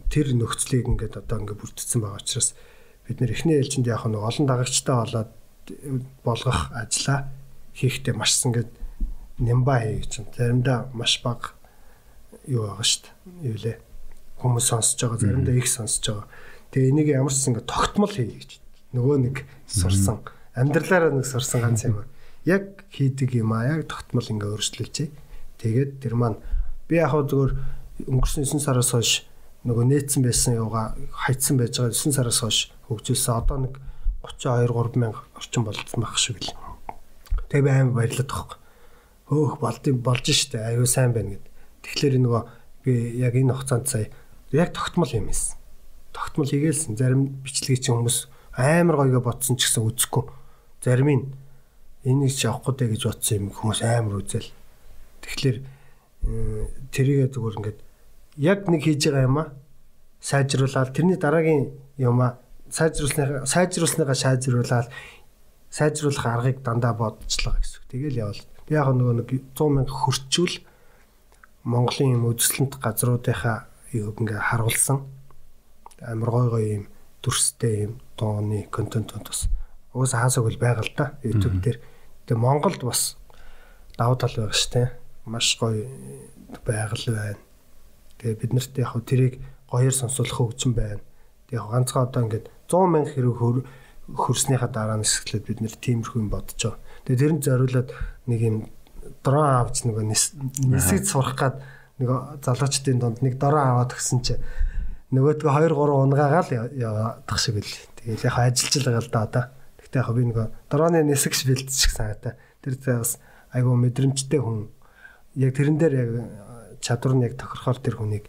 [0.10, 2.58] тэр нөхцөлийг ингээд одоо ингээд бүрдсэн байгаа учраас
[3.06, 5.32] бид нэр эхний ээлжинд яг нэг олон дагагчтай болоод
[6.26, 7.30] болгох ажлаа
[7.78, 8.72] хийхдээ маш ингээд
[9.40, 11.54] нямба хийж чинь заримдаа маш бага
[12.48, 13.50] юу байгаа шүү дээ.
[13.50, 13.78] Юу лээ.
[14.40, 16.28] Хүмүүс сонсож байгаа заримдаа их сонсож байгаа.
[16.72, 18.52] Тэгээ энийг ямар ч ингэ тогтмол хий гэж.
[18.96, 19.36] Нөгөө нэг
[19.68, 20.24] сурсан.
[20.56, 22.06] Амьдралаараа нэг сурсан ганц юм.
[22.46, 23.76] Яг хийдэг юм аа.
[23.76, 25.10] Яг тогтмол ингэ өөрчлөлчээ.
[25.60, 26.40] Тэгээд тэр маань
[26.90, 27.54] би яг зүгээр
[28.06, 29.26] өнгөрсөн 9 сараас хойш
[29.66, 30.94] нөгөө нээцсэн байсан юугаа
[31.26, 33.34] хайцсан байж байгаа 9 сараас хойш хөгжүүлсэн.
[33.34, 33.74] Одоо нэг
[34.22, 36.54] 32 3 мянга орчим болцсон байх шиг л.
[37.50, 38.58] Тэгээ би аим баярлаад байгаа.
[39.26, 41.46] Хөөх болдсон болж штэ аюу сайн байна гэд.
[41.82, 42.44] Тэгэхээр нөгөө
[42.86, 44.08] би яг энэ хугацаанд сая
[44.54, 45.58] яг тогтмол юм ийсэн.
[46.14, 46.98] Тогтмол хийгээлсэн.
[46.98, 50.30] Зарим бичлэгийг чинь хүмүүс амар гойго ботсон ч гэсэн үзэхгүй.
[50.86, 51.26] Зарим нь
[52.06, 54.54] энийг ч авахгүй дэ гэж бодсон юм хүмүүс амар үзэл.
[55.26, 55.58] Тэгэхээр
[56.92, 57.80] тэрийгээ зүгээр ингээд
[58.38, 59.54] яг нэг хийж байгаа юм аа.
[60.22, 64.88] сайжруулаад тэрний дараагийн юма сайжруулсныхаа сайжруулсныхаа сайжруулаад
[65.70, 67.90] сайжруулах аргыг дандаа бодчихлоо гэсэн үг.
[67.92, 68.42] Тэгэл явал.
[68.66, 70.56] Би яг нөгөө нэг 100 мянга хөрчүүл
[71.66, 75.06] Монголын юм үзэсгэлэнт газруудынхаа юуг ингээ харуулсан
[76.02, 76.86] амар гой гой юм
[77.22, 79.50] дүрстэй юм дууны контентууд бас
[79.94, 81.78] уус хаасаг бол байгаа л да YouTube дээр.
[82.26, 83.18] Тэгээ Монголд бас
[83.98, 85.05] давуу тал байгаа штэ.
[85.26, 85.86] Маш гоё
[86.66, 87.42] байгаль байна.
[88.18, 89.34] Тэгээ бид нарт яг тэрийг
[89.70, 91.02] гоёор сонсуулах хөгжин байна.
[91.50, 93.66] Тэгээ ганцхан одоо ингээд 100 мянга хэрэг
[94.14, 96.78] хөрснийхаа дараа нь эсгэлээд бид нэр тиймэрхүү юм бодцоо.
[97.10, 97.90] Тэгээ тэрэнд зориулаад
[98.30, 98.58] нэг юм
[99.26, 100.06] дрон авч нөгөө
[100.70, 101.56] нисэж сурах гад
[101.98, 102.10] нэг
[102.46, 104.38] залуучдын донд нэг дороо аваад гисэн чи
[105.10, 107.74] нөгөөдгөө 2 3 унгаагаал яваадах шиг л.
[107.98, 109.46] Тэгэл яг ажиллаж л байгаа л да одоо.
[109.80, 112.34] Гэхдээ яг би нөгөө дорооны нисгч бэлдчих санаатай.
[112.62, 113.18] Тэр бас
[113.54, 114.70] айгу мэдрэмжтэй хүн.
[115.36, 116.12] Яг тэрэн дээр яг
[116.80, 118.26] чадвар нь яг тохирохоор тэр хүнийг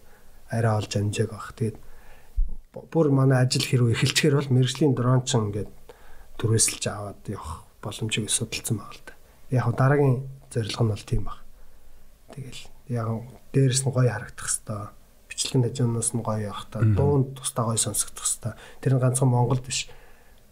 [0.50, 1.54] арай олж амжааг баг.
[1.54, 1.76] Тэгээд
[2.90, 5.70] бүр манай ажил хэрэг эхэлчихэр бол мэрэгжлийн дрон ч ингээд
[6.38, 9.14] түрээсэлж аваад явах боломжийг судалсан байгаа л да.
[9.50, 10.16] Яг дараагийн
[10.50, 11.38] зорилго нь бол тийм баг.
[12.34, 13.08] Тэгэл яг
[13.52, 14.92] дээрэс нь гоё харагдах хэвээр
[15.30, 19.62] бичлэгэн хажуунаас нь гоё явах та дуунд тусдаа гоё сонсогдох хэвээр тэр нь ганцхан Монголд
[19.64, 19.90] биш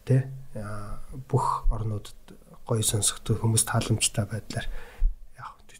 [0.04, 0.28] тэ
[1.28, 2.18] бүх орнуудад
[2.66, 4.66] гоё сонсогдох хүмүүс тааламжтай байдлаар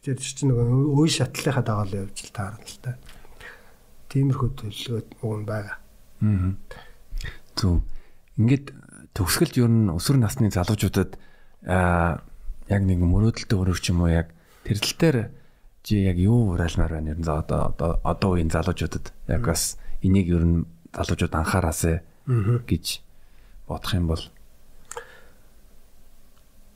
[0.05, 2.93] тэр чинь нөгөө үе шатлалынхаа дагаал явж л таарна л та.
[4.13, 5.77] Тиймэрхүү төлөвлөгөө уг нь байгаа.
[6.21, 6.53] Аа
[7.55, 7.81] зөв.
[8.37, 8.75] Ингээд
[9.15, 11.15] төгсгөлд ер нь өсвөр насны залуучуудад
[11.65, 12.21] аа
[12.67, 14.29] яг нэг мөрөөдөлтөй өрөвч юм уу яг
[14.67, 15.17] тэр тал дээр
[15.85, 19.15] чи яг юу уриалмаар байна ер нь одоо одоо одоо үеийн залуучуудад?
[19.31, 22.85] Яг бас энийг ер нь залуучууд анхаараасаа гэж
[23.67, 24.23] бодох юм бол.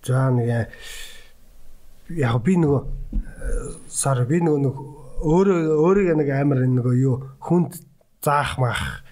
[0.03, 0.71] За нэг
[2.17, 2.81] яг би нөгөө
[3.89, 4.75] сар би нөгөө нэг
[5.19, 7.77] өөрөө өөрийг нэг амар нөгөө юу хүнд
[8.23, 9.03] заах мах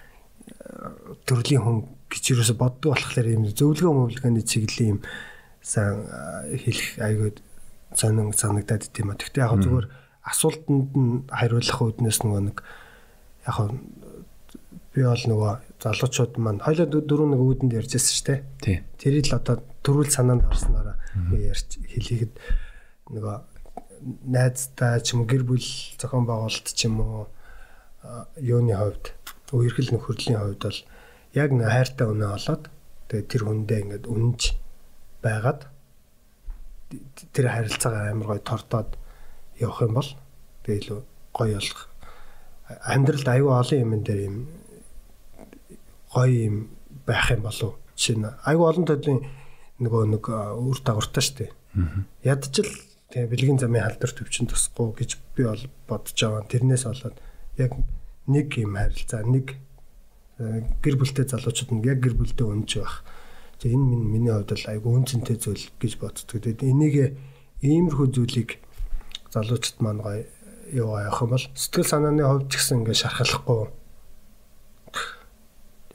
[1.28, 1.78] төрлийн хүн
[2.08, 5.00] гэж юусо боддог болохоор юм зөвлөгөө мөвлөгөөний чиглэлийн юм
[5.62, 6.08] сайн
[6.64, 7.30] хэлэх айгүй
[7.95, 9.20] сонин санагдаад ит юм а.
[9.20, 9.88] Гэхдээ яг зүгээр
[10.24, 12.58] асуултанд нь хариулах үүднээс нөгөө нэг
[13.48, 13.58] яг
[14.95, 18.39] би бол нөгөө залуучууд маань хоёлоо дөрөв нэг үүдэнд ярьжсэн шүү дээ.
[18.64, 18.78] Тий.
[18.98, 20.98] Тэрийг л одоо төрүүл санаанд орсноор
[21.36, 22.34] ярьж хэлийгэд
[23.14, 23.38] нөгөө
[24.30, 27.26] найзтай ч юм уу гэр бүл зохион байгуулалт ч юм уу
[28.39, 29.05] юуны хувьд
[29.51, 30.80] үерхэл нөхөрлийн хувьд бол
[31.34, 32.64] яг нэг хайртай өнөө олоод
[33.10, 34.41] тэгээ тэр хүндээ ингээд үнэнч
[35.24, 35.62] байгаад
[37.34, 38.89] тэр харилцаагаа амар гоё тортоод
[39.60, 40.10] явах юм бол
[40.64, 41.01] тэгээ илүү
[41.34, 41.82] гоё болох.
[42.68, 44.38] Амьдралд аюу олон юм дээр юм
[46.14, 46.55] гоё юм
[47.05, 47.76] байх юм болов.
[47.95, 49.22] Жишээ нь аюу олон төрлийн
[49.80, 51.51] нөгөө нэг үр дагавартай шүү дээ.
[52.24, 52.70] Ядчил
[53.12, 56.47] тэгээ бэлгийн замын халдвар төвчин тусахгүй гэж би бол бодож байгаа.
[56.51, 57.18] Тэрнээс болоод
[57.58, 57.72] яг
[58.28, 59.55] нэг юм харилцаа нэг
[60.38, 63.05] гэр бүлтэй залуучууд нь яг гэр бүлтэй өнж байх
[63.60, 66.30] За энэ минь миний хувьд бол айгүй үнцэнтэй зүйл гэж боддог.
[66.30, 67.18] Тэгээд энийг
[67.66, 68.62] иймэрхүү зүйлийг
[69.34, 70.30] залуучууд маань гоё
[70.78, 73.74] юу явах юм бол сэтгэл санааны хувьд ч гэсэн ингээ шархалахгүй.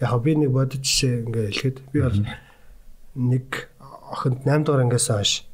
[0.03, 2.19] Яг би нэг бодож жишээ ингээ хэлэхэд би бол
[3.15, 3.47] нэг
[4.11, 5.47] охинд 8 дугаар ангиас хойш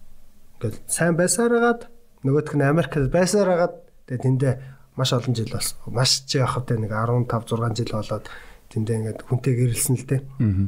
[0.58, 1.86] ингээ сайн байсараад
[2.26, 3.74] нөгөөх нь Америкт байсараад
[4.10, 4.54] тэгээд тэндээ
[4.98, 5.78] маш олон жил болсон.
[5.94, 8.26] Маш ч явах тэ нэг 15 6 жил болоод
[8.74, 10.20] тэндээ ингээд хүнтэй гэрэлсэн л дээ.
[10.42, 10.66] Аа.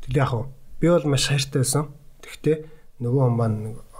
[0.00, 0.32] Тэгэл яг
[0.80, 1.92] Би бол маш хайртай байсан.
[2.24, 2.64] Тэгвэл
[3.04, 3.58] нөгөө хүн маань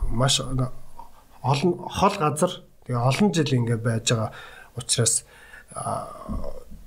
[0.09, 4.33] маш олон хол газар тэгээ олон жил ингэ байж байгаа
[4.81, 5.29] учраас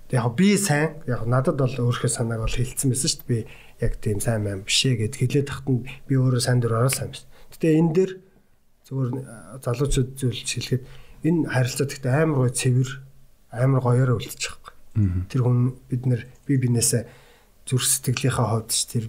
[0.10, 3.30] яг би сайн яг надад бол өөрийнхөө санааг бол хилцсэн байсан шүү дээ.
[3.30, 7.14] Би яг тийм сайн мэн бишээ гэд хэлээд тахтанд би өөрөө сайн дөр ороолсан юм
[7.14, 7.30] байна.
[7.54, 8.12] Гэтэ энэ дээр
[8.94, 9.26] зүгээр э,
[9.66, 10.84] залуучууд зүйл хэлэхэд
[11.26, 12.90] энэ харилцаа гэхдээ амар гоё цэвэр
[13.50, 14.74] амар гоёор үлдчих байхгүй.
[15.34, 17.04] Тэр хүн бид нэр би бинээсээ
[17.66, 19.06] зүр сэтгэлийнхаа хувьд ч тэр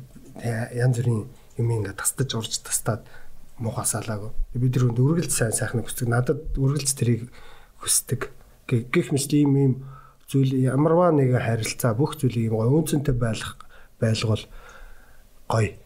[0.73, 1.29] янз бүрийн
[1.61, 3.05] юм ингээд тастаж урж тастаад
[3.61, 4.33] мухасалаагүй.
[4.57, 6.09] Би тэр хүнд үргэлж сайн сайхныг хүсдэг.
[6.09, 7.31] Надад үргэлж тэрийг
[7.79, 8.33] хүсдэг.
[8.67, 9.75] Гэх мэт ийм ийм
[10.31, 13.61] зүйл ямарваа нэг харилцаа бүх зүйлийг юм гоё үнцэнтэй байлгах
[14.01, 14.45] байлгал
[15.47, 15.77] гоё.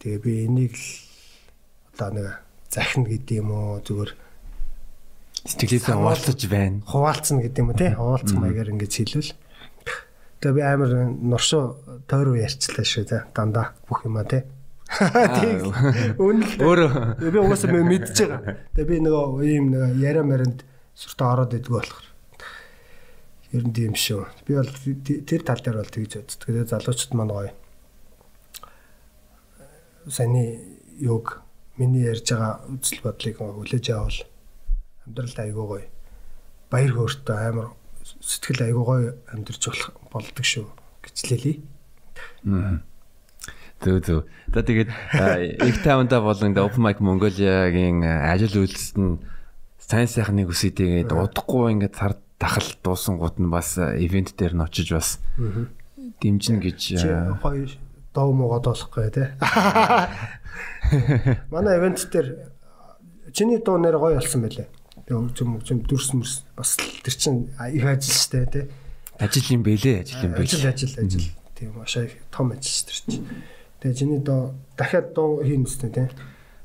[0.00, 0.86] Тэгээ би энийг л
[1.92, 2.43] одоо нэг
[2.74, 4.10] захина гэдэг юм уу зүгээр
[5.46, 6.82] сэтгэлээсээ хуваалцаж байна.
[6.82, 7.90] Хуваалцна гэдэг юм уу тий?
[7.94, 9.30] Хуваалцах маягаар ингэж хэлвэл
[10.44, 14.44] Тэгээ би амар нуршуу тойроо ярьчлаа шүү те дандаа бүх юма те.
[14.92, 15.72] Тийм.
[16.20, 16.60] Үнэн.
[16.60, 16.80] Өөр
[17.16, 18.60] би угаасаа мэдж байгаа.
[18.76, 20.60] Тэгээ би нөгөө ийм нэг яриа маринд
[20.92, 22.06] сүртэ ороод идэггүй болохоор.
[23.56, 24.28] Ер нь тийм шүү.
[24.44, 26.44] Би бол тэр тал дээр бол тэгж боддог.
[26.44, 27.52] Тэгээ залуучууд маань гоё.
[30.12, 30.60] Саяны
[31.00, 31.40] юг
[31.76, 34.18] миний ярьж байгаа үзэл бодлыг хүлээж авал
[35.06, 35.86] амьдралд айгүй гоё.
[36.70, 37.68] Баяр хөөртэй амар
[38.20, 40.66] сэтгэл айгуу гоё амьдарч болох болдог шүү
[41.02, 41.56] гэж лээ.
[43.82, 44.20] Зөв зөв.
[44.54, 44.90] За тэгээд
[45.66, 49.18] их тайванда болон Open Mic Mongolia-гийн ажил үйлсэд нь
[49.82, 54.88] сайн сайхныг үсээ тэгээд удахгүй ингээд цар дахал дуусангууд нь бас ивент дээр нь очиж
[54.94, 55.18] бас
[56.22, 56.80] дэмжин гэж
[57.42, 57.66] гоё
[58.14, 59.26] доо могод болохгүй тий.
[61.50, 62.52] Манай ивент дээр
[63.32, 64.68] чиний дуу нэр гоё болсон байлээ.
[65.04, 68.64] Тэгээ хөгжим хөгжим дүрс мөрс бас тэр чин их ажил штэ тий.
[69.18, 70.48] Ажил юм бэлээ, ажил юм бэлээ.
[70.48, 71.28] Ажил ажил ажил.
[71.54, 71.98] Тийм маш
[72.30, 73.26] том ажил тэр чин.
[73.80, 76.08] Тэгээ чиний доо дахиад дуу хийн үстэй тий.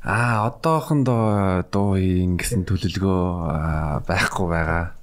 [0.04, 4.96] Аа одоохондоо дуу хийн гэсэн төлөвлөгөө байхгүй байгаа.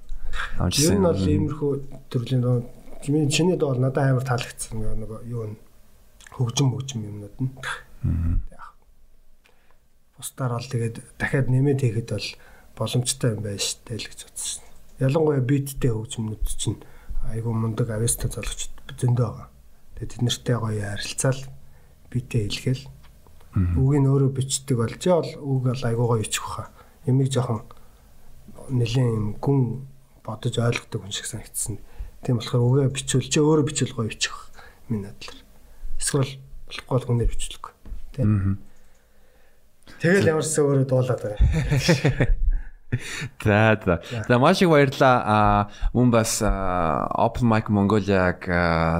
[0.72, 1.72] Ер нь бол иймэрхүү
[2.08, 2.64] төрлийн дуу
[3.04, 5.56] чиний дуу надад амар таалагдсан нөгөө юу н
[6.32, 7.52] хөгжим хөгжим юмнууд нь
[10.16, 12.28] бусдаар бол тэгээд дахиад нэмээд хийхэд бол
[12.76, 14.64] боломжтой юм байна штэ л гэж утсан.
[15.00, 16.80] Ялангуяа биттэй хөгжмөнүүд чинь
[17.32, 19.48] айгүй мундаг ависта залгч зөндөө байгаа.
[19.96, 21.40] Тэгээд тэд нартэй гоё ярилцаал
[22.12, 22.84] битээ хэлгээл.
[23.56, 26.72] Үгийг өөрөө бичдэг болж яа бол үг бол айгүй гоё ичих واخа.
[27.08, 27.64] Ямиг жоохон
[28.68, 29.88] нэлийн юм гүн
[30.24, 31.80] бодож ойлгодог хүн шиг санагдсан.
[32.20, 34.36] Тийм болохоор үгээ бичүүл чи өөрөө бичүүл гоё ичих
[34.88, 35.40] минь адлаар.
[35.96, 36.36] Эсвэл
[36.68, 37.64] болохгүй бол хүнээр бичлэг.
[38.12, 38.58] Тийм.
[40.00, 42.36] Тэгэл ямарсаа өөрөө дуулаад байгаа.
[43.44, 44.00] За за.
[44.28, 45.16] За маш их баярлалаа.
[45.24, 45.36] А
[45.92, 48.46] мөн бас Open Mic Mongolia-г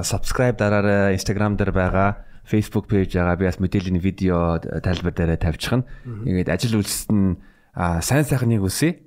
[0.03, 1.15] subscribe дараарай.
[1.15, 2.23] Instagram дээр байгаа.
[2.43, 3.35] Facebook page байгаа.
[3.37, 5.85] Би бас мэдээллийн видео тайлбар дээр тавьчихна.
[6.05, 7.37] Ингээд ажил үйлсэд нь
[7.77, 8.97] сайн сайхныг үсэ.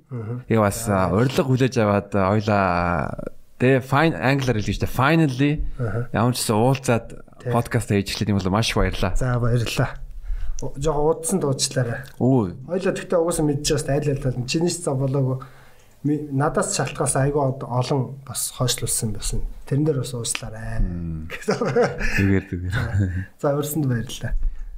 [0.49, 3.19] Яг бас урилга хүлээж аваад ойлаа
[3.61, 5.61] тэ fine angular хэлж та finally
[6.09, 9.13] ямар ч уулзаад подкаст хийж эхлэх юм бол маш баярлаа.
[9.13, 10.01] За баярлалаа.
[10.61, 12.05] Жохо удсан дуучлаарай.
[12.21, 12.53] Өө.
[12.69, 15.41] Хоёлаа тэгтээ угаасаа мэдчихээс айл айл тал чиний цаа болоогүй
[16.03, 19.43] надаас шалтгаас айгүй олон бас хойшлуулсан байсан.
[19.69, 20.81] Тэрэн дээр бас ууслаарай.
[22.17, 22.73] Зүгээр зүгээр.
[23.37, 24.33] За урьсанд баярлалаа.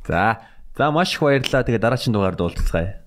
[0.07, 0.39] За.
[0.75, 1.63] За маш их баярлалаа.
[1.63, 2.99] Тэгээ дараагийн дугаар дуулцгаая.